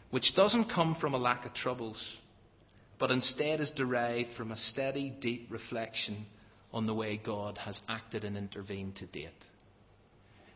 which 0.09 0.35
doesn't 0.35 0.65
come 0.65 0.95
from 0.95 1.13
a 1.13 1.17
lack 1.17 1.45
of 1.45 1.53
troubles, 1.53 2.03
but 2.99 3.11
instead 3.11 3.61
is 3.61 3.71
derived 3.71 4.33
from 4.35 4.51
a 4.51 4.57
steady, 4.57 5.09
deep 5.09 5.47
reflection 5.49 6.25
on 6.73 6.85
the 6.85 6.93
way 6.93 7.17
God 7.17 7.57
has 7.57 7.79
acted 7.87 8.23
and 8.23 8.37
intervened 8.37 8.97
to 8.97 9.05
date. 9.05 9.31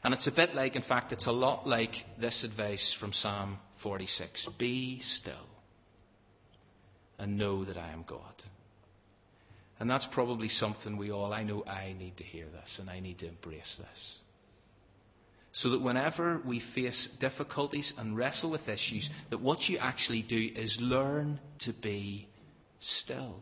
And 0.05 0.13
it's 0.13 0.27
a 0.27 0.31
bit 0.31 0.53
like, 0.53 0.75
in 0.75 0.83
fact, 0.83 1.13
it's 1.13 1.25
a 1.25 1.31
lot 1.31 1.65
like 1.65 1.95
this 2.21 2.43
advice 2.43 2.95
from 2.99 3.11
Psalm 3.11 3.57
46 3.81 4.47
Be 4.59 4.99
still 4.99 5.33
and 7.17 7.39
know 7.39 7.65
that 7.65 7.75
I 7.75 7.91
am 7.91 8.05
God. 8.07 8.43
And 9.79 9.89
that's 9.89 10.05
probably 10.05 10.47
something 10.47 10.97
we 10.97 11.11
all, 11.11 11.33
I 11.33 11.41
know 11.41 11.65
I 11.65 11.95
need 11.97 12.17
to 12.17 12.23
hear 12.23 12.45
this 12.45 12.77
and 12.77 12.87
I 12.87 12.99
need 12.99 13.17
to 13.19 13.27
embrace 13.27 13.79
this. 13.79 14.17
So 15.53 15.71
that 15.71 15.81
whenever 15.81 16.39
we 16.45 16.59
face 16.59 17.09
difficulties 17.19 17.91
and 17.97 18.15
wrestle 18.15 18.51
with 18.51 18.69
issues, 18.69 19.09
that 19.31 19.41
what 19.41 19.67
you 19.67 19.79
actually 19.79 20.21
do 20.21 20.51
is 20.55 20.77
learn 20.79 21.39
to 21.61 21.73
be 21.73 22.27
still. 22.79 23.41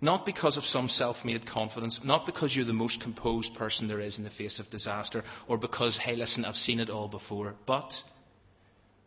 Not 0.00 0.24
because 0.24 0.56
of 0.56 0.64
some 0.64 0.88
self 0.88 1.24
made 1.24 1.46
confidence, 1.46 2.00
not 2.02 2.24
because 2.24 2.56
you're 2.56 2.64
the 2.64 2.72
most 2.72 3.02
composed 3.02 3.54
person 3.54 3.86
there 3.86 4.00
is 4.00 4.16
in 4.16 4.24
the 4.24 4.30
face 4.30 4.58
of 4.58 4.70
disaster, 4.70 5.24
or 5.46 5.58
because, 5.58 5.98
hey, 5.98 6.16
listen, 6.16 6.44
I've 6.44 6.56
seen 6.56 6.80
it 6.80 6.88
all 6.88 7.08
before, 7.08 7.54
but 7.66 7.92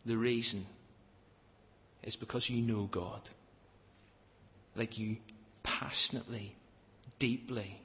the 0.06 0.16
reason 0.16 0.66
is 2.04 2.14
because 2.14 2.48
you 2.48 2.62
know 2.62 2.88
God 2.90 3.22
like 4.76 4.98
you 4.98 5.16
passionately, 5.62 6.54
deeply, 7.18 7.80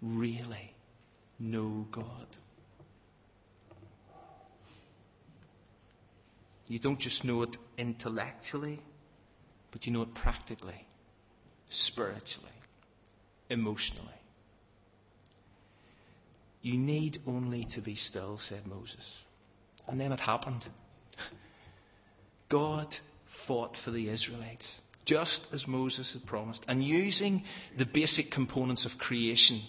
really 0.00 0.72
know 1.38 1.86
God. 1.90 2.26
You 6.66 6.78
don't 6.78 6.98
just 6.98 7.24
know 7.24 7.42
it 7.42 7.56
intellectually, 7.76 8.80
but 9.70 9.86
you 9.86 9.92
know 9.92 10.02
it 10.02 10.14
practically, 10.14 10.86
spiritually, 11.74 12.50
emotionally. 13.50 14.10
You 16.62 16.78
need 16.78 17.20
only 17.26 17.66
to 17.74 17.80
be 17.80 17.94
still, 17.94 18.38
said 18.38 18.66
Moses. 18.66 19.06
And 19.86 20.00
then 20.00 20.12
it 20.12 20.20
happened. 20.20 20.66
God 22.48 22.96
fought 23.46 23.76
for 23.84 23.90
the 23.90 24.08
Israelites 24.08 24.80
just 25.04 25.46
as 25.52 25.66
Moses 25.66 26.12
had 26.12 26.24
promised, 26.26 26.64
and 26.66 26.82
using 26.82 27.44
the 27.76 27.84
basic 27.84 28.30
components 28.30 28.86
of 28.86 28.98
creation 28.98 29.62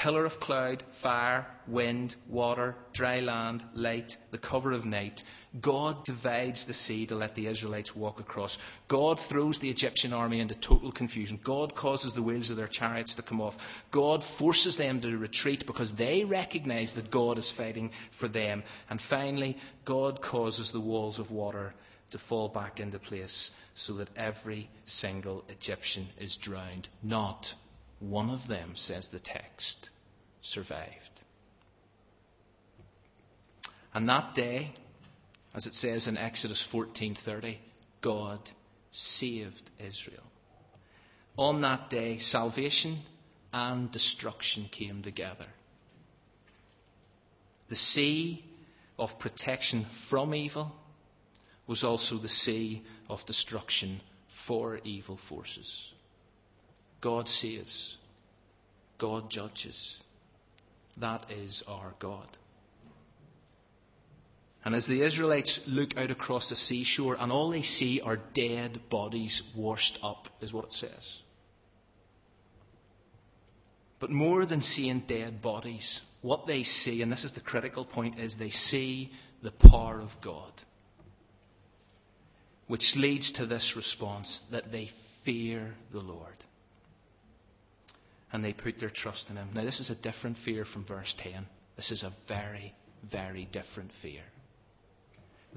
pillar 0.00 0.24
of 0.24 0.40
cloud, 0.40 0.82
fire, 1.02 1.46
wind, 1.68 2.16
water, 2.26 2.74
dry 2.94 3.20
land, 3.20 3.62
light, 3.74 4.10
the 4.30 4.38
cover 4.38 4.72
of 4.72 4.86
night. 4.86 5.20
God 5.60 6.06
divides 6.06 6.64
the 6.64 6.72
sea 6.72 7.06
to 7.06 7.14
let 7.14 7.34
the 7.34 7.46
Israelites 7.46 7.94
walk 7.94 8.18
across. 8.18 8.56
God 8.88 9.18
throws 9.28 9.58
the 9.60 9.68
Egyptian 9.68 10.14
army 10.14 10.40
into 10.40 10.54
total 10.54 10.90
confusion. 10.90 11.38
God 11.44 11.76
causes 11.76 12.14
the 12.14 12.22
wheels 12.22 12.48
of 12.48 12.56
their 12.56 12.66
chariots 12.66 13.14
to 13.16 13.22
come 13.22 13.42
off. 13.42 13.54
God 13.92 14.22
forces 14.38 14.78
them 14.78 15.02
to 15.02 15.18
retreat 15.18 15.64
because 15.66 15.92
they 15.98 16.24
recognize 16.24 16.94
that 16.94 17.10
God 17.10 17.36
is 17.36 17.52
fighting 17.54 17.90
for 18.18 18.28
them. 18.28 18.62
And 18.88 19.00
finally, 19.10 19.58
God 19.84 20.22
causes 20.22 20.72
the 20.72 20.80
walls 20.80 21.18
of 21.18 21.30
water 21.30 21.74
to 22.12 22.18
fall 22.18 22.48
back 22.48 22.80
into 22.80 22.98
place 22.98 23.50
so 23.74 23.94
that 23.94 24.08
every 24.16 24.70
single 24.86 25.44
Egyptian 25.50 26.08
is 26.18 26.38
drowned. 26.40 26.88
Not 27.02 27.46
one 28.00 28.30
of 28.30 28.48
them, 28.48 28.72
says 28.74 29.08
the 29.10 29.20
text, 29.20 29.90
survived. 30.40 31.20
And 33.94 34.08
that 34.08 34.34
day, 34.34 34.74
as 35.54 35.66
it 35.66 35.74
says 35.74 36.06
in 36.06 36.16
Exodus 36.16 36.66
14:30, 36.72 37.58
God 38.00 38.40
saved 38.90 39.70
Israel. 39.78 40.24
On 41.36 41.60
that 41.60 41.90
day, 41.90 42.18
salvation 42.18 43.02
and 43.52 43.90
destruction 43.90 44.68
came 44.70 45.02
together. 45.02 45.46
The 47.68 47.76
sea 47.76 48.44
of 48.98 49.18
protection 49.18 49.86
from 50.08 50.34
evil 50.34 50.72
was 51.66 51.84
also 51.84 52.18
the 52.18 52.28
sea 52.28 52.82
of 53.08 53.24
destruction 53.26 54.00
for 54.46 54.78
evil 54.78 55.18
forces. 55.28 55.92
God 57.00 57.28
saves, 57.28 57.96
God 58.98 59.30
judges. 59.30 59.96
That 60.98 61.30
is 61.30 61.62
our 61.66 61.94
God. 61.98 62.28
And 64.64 64.74
as 64.74 64.86
the 64.86 65.02
Israelites 65.02 65.58
look 65.66 65.96
out 65.96 66.10
across 66.10 66.50
the 66.50 66.56
seashore, 66.56 67.16
and 67.18 67.32
all 67.32 67.50
they 67.50 67.62
see 67.62 68.00
are 68.02 68.18
dead 68.34 68.80
bodies 68.90 69.42
washed 69.56 69.98
up, 70.02 70.28
is 70.42 70.52
what 70.52 70.66
it 70.66 70.72
says. 70.72 71.18
But 73.98 74.10
more 74.10 74.44
than 74.44 74.60
seeing 74.60 75.04
dead 75.06 75.40
bodies, 75.40 76.02
what 76.20 76.46
they 76.46 76.64
see, 76.64 77.00
and 77.00 77.10
this 77.10 77.24
is 77.24 77.32
the 77.32 77.40
critical 77.40 77.86
point, 77.86 78.18
is 78.18 78.36
they 78.36 78.50
see 78.50 79.10
the 79.42 79.50
power 79.50 80.00
of 80.00 80.10
God. 80.22 80.52
Which 82.66 82.94
leads 82.96 83.32
to 83.32 83.46
this 83.46 83.74
response 83.76 84.42
that 84.52 84.70
they 84.70 84.90
fear 85.24 85.74
the 85.92 86.00
Lord. 86.00 86.36
And 88.32 88.44
they 88.44 88.52
put 88.52 88.78
their 88.78 88.90
trust 88.90 89.28
in 89.28 89.36
Him. 89.36 89.50
Now, 89.54 89.64
this 89.64 89.80
is 89.80 89.90
a 89.90 89.94
different 89.94 90.38
fear 90.38 90.64
from 90.64 90.84
verse 90.84 91.14
10. 91.18 91.46
This 91.76 91.90
is 91.90 92.02
a 92.02 92.12
very, 92.28 92.74
very 93.10 93.48
different 93.50 93.90
fear. 94.02 94.22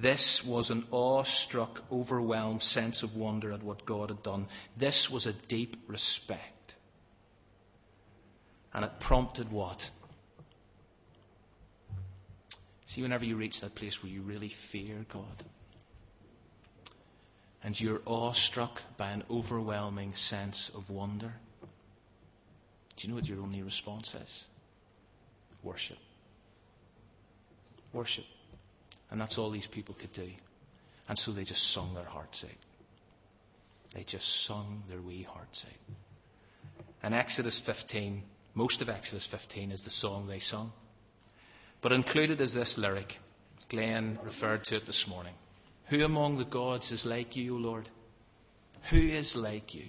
This 0.01 0.41
was 0.47 0.71
an 0.71 0.87
awe-struck, 0.89 1.81
overwhelmed 1.91 2.63
sense 2.63 3.03
of 3.03 3.15
wonder 3.15 3.51
at 3.51 3.61
what 3.61 3.85
God 3.85 4.09
had 4.09 4.23
done. 4.23 4.47
This 4.79 5.07
was 5.11 5.27
a 5.27 5.33
deep 5.47 5.75
respect. 5.87 6.75
And 8.73 8.83
it 8.83 8.91
prompted 8.99 9.51
what? 9.51 9.79
See, 12.87 13.03
whenever 13.03 13.23
you 13.23 13.37
reach 13.37 13.61
that 13.61 13.75
place 13.75 14.01
where 14.01 14.11
you 14.11 14.23
really 14.23 14.51
fear 14.71 15.05
God, 15.11 15.43
and 17.63 17.79
you're 17.79 18.01
awestruck 18.05 18.81
by 18.97 19.11
an 19.11 19.23
overwhelming 19.29 20.13
sense 20.15 20.71
of 20.75 20.89
wonder, 20.89 21.33
do 22.97 23.03
you 23.03 23.09
know 23.09 23.15
what 23.15 23.25
your 23.25 23.41
only 23.41 23.61
response 23.61 24.13
is? 24.13 24.43
Worship. 25.63 25.97
Worship. 27.93 28.25
And 29.09 29.19
that's 29.19 29.37
all 29.37 29.51
these 29.51 29.67
people 29.67 29.95
could 29.99 30.13
do. 30.13 30.29
And 31.07 31.17
so 31.17 31.31
they 31.31 31.43
just 31.43 31.73
sung 31.73 31.93
their 31.93 32.05
hearts 32.05 32.43
out. 32.43 32.51
They 33.93 34.03
just 34.03 34.45
sung 34.45 34.83
their 34.89 35.01
wee 35.01 35.23
hearts 35.23 35.63
out. 35.65 35.95
And 37.03 37.13
Exodus 37.13 37.61
15, 37.65 38.23
most 38.55 38.81
of 38.81 38.89
Exodus 38.89 39.27
15 39.29 39.71
is 39.71 39.83
the 39.83 39.91
song 39.91 40.27
they 40.27 40.39
sung. 40.39 40.71
But 41.81 41.91
included 41.91 42.41
is 42.41 42.53
this 42.53 42.77
lyric. 42.77 43.13
Glenn 43.69 44.17
referred 44.23 44.63
to 44.65 44.77
it 44.77 44.85
this 44.85 45.05
morning. 45.07 45.33
Who 45.89 46.03
among 46.03 46.37
the 46.37 46.45
gods 46.45 46.91
is 46.91 47.05
like 47.05 47.35
you, 47.35 47.55
O 47.55 47.59
Lord? 47.59 47.89
Who 48.89 48.97
is 48.97 49.35
like 49.35 49.73
you? 49.73 49.85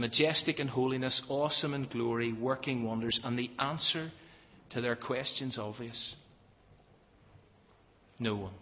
Majestic 0.00 0.58
in 0.60 0.66
holiness, 0.66 1.20
awesome 1.28 1.74
in 1.74 1.84
glory, 1.84 2.32
working 2.32 2.84
wonders. 2.84 3.20
And 3.22 3.38
the 3.38 3.50
answer 3.58 4.10
to 4.70 4.80
their 4.80 4.96
question's 4.96 5.58
obvious. 5.58 6.14
No 8.18 8.36
one. 8.36 8.54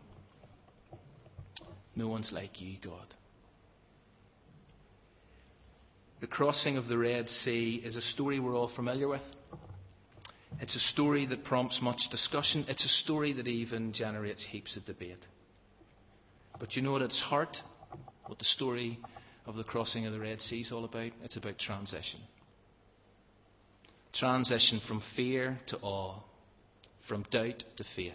No 1.95 2.09
one's 2.09 2.33
like 2.33 2.61
you, 2.61 2.75
God. 2.83 3.15
The 6.21 6.27
crossing 6.27 6.77
of 6.77 6.89
the 6.89 6.99
Red 6.99 7.31
Sea 7.31 7.81
is 7.85 7.95
a 7.95 8.03
story 8.03 8.41
we're 8.41 8.57
all 8.57 8.67
familiar 8.67 9.07
with. 9.07 9.23
It's 10.61 10.75
a 10.75 10.81
story 10.81 11.25
that 11.27 11.45
prompts 11.45 11.81
much 11.81 12.09
discussion. 12.11 12.65
It's 12.67 12.85
a 12.85 12.89
story 12.89 13.35
that 13.35 13.47
even 13.47 13.93
generates 13.93 14.45
heaps 14.45 14.77
of 14.77 14.85
debate. 14.87 15.25
But 16.59 16.75
you 16.75 16.83
know 16.83 16.91
what 16.91 17.03
its 17.03 17.23
heart, 17.23 17.59
what 18.27 18.41
the 18.41 18.45
story 18.45 18.99
of 19.49 19.57
the 19.57 19.65
crossing 19.65 20.07
of 20.07 20.13
the 20.13 20.21
Red 20.21 20.41
Sea 20.41 20.61
is 20.61 20.71
all 20.71 20.85
about? 20.85 21.11
It's 21.25 21.37
about 21.37 21.59
transition. 21.59 22.21
Transition 24.13 24.81
from 24.87 25.03
fear 25.17 25.59
to 25.67 25.79
awe, 25.79 26.21
from 27.09 27.25
doubt 27.31 27.65
to 27.77 27.85
faith 27.97 28.15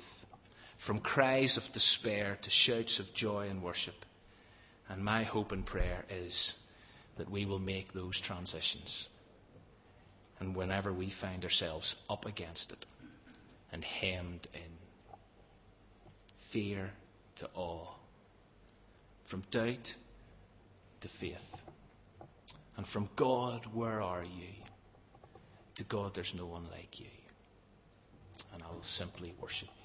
from 0.85 0.99
cries 0.99 1.57
of 1.57 1.63
despair 1.73 2.37
to 2.41 2.49
shouts 2.49 2.99
of 2.99 3.13
joy 3.13 3.47
and 3.47 3.63
worship. 3.63 3.95
And 4.89 5.03
my 5.03 5.23
hope 5.23 5.51
and 5.51 5.65
prayer 5.65 6.03
is 6.09 6.53
that 7.17 7.31
we 7.31 7.45
will 7.45 7.59
make 7.59 7.93
those 7.93 8.19
transitions. 8.19 9.07
And 10.39 10.55
whenever 10.55 10.91
we 10.91 11.13
find 11.21 11.43
ourselves 11.43 11.95
up 12.09 12.25
against 12.25 12.71
it 12.71 12.85
and 13.71 13.83
hemmed 13.83 14.47
in, 14.53 14.61
fear 16.51 16.89
to 17.37 17.49
awe, 17.55 17.95
from 19.29 19.43
doubt 19.51 19.95
to 21.03 21.09
faith, 21.19 21.55
and 22.75 22.87
from 22.87 23.07
God, 23.15 23.67
where 23.73 24.01
are 24.01 24.23
you? 24.23 24.63
to 25.75 25.83
God, 25.85 26.13
there's 26.13 26.33
no 26.35 26.45
one 26.45 26.65
like 26.71 26.99
you. 26.99 27.07
And 28.53 28.61
I 28.61 28.67
will 28.67 28.83
simply 28.83 29.33
worship 29.41 29.69
you. 29.75 29.82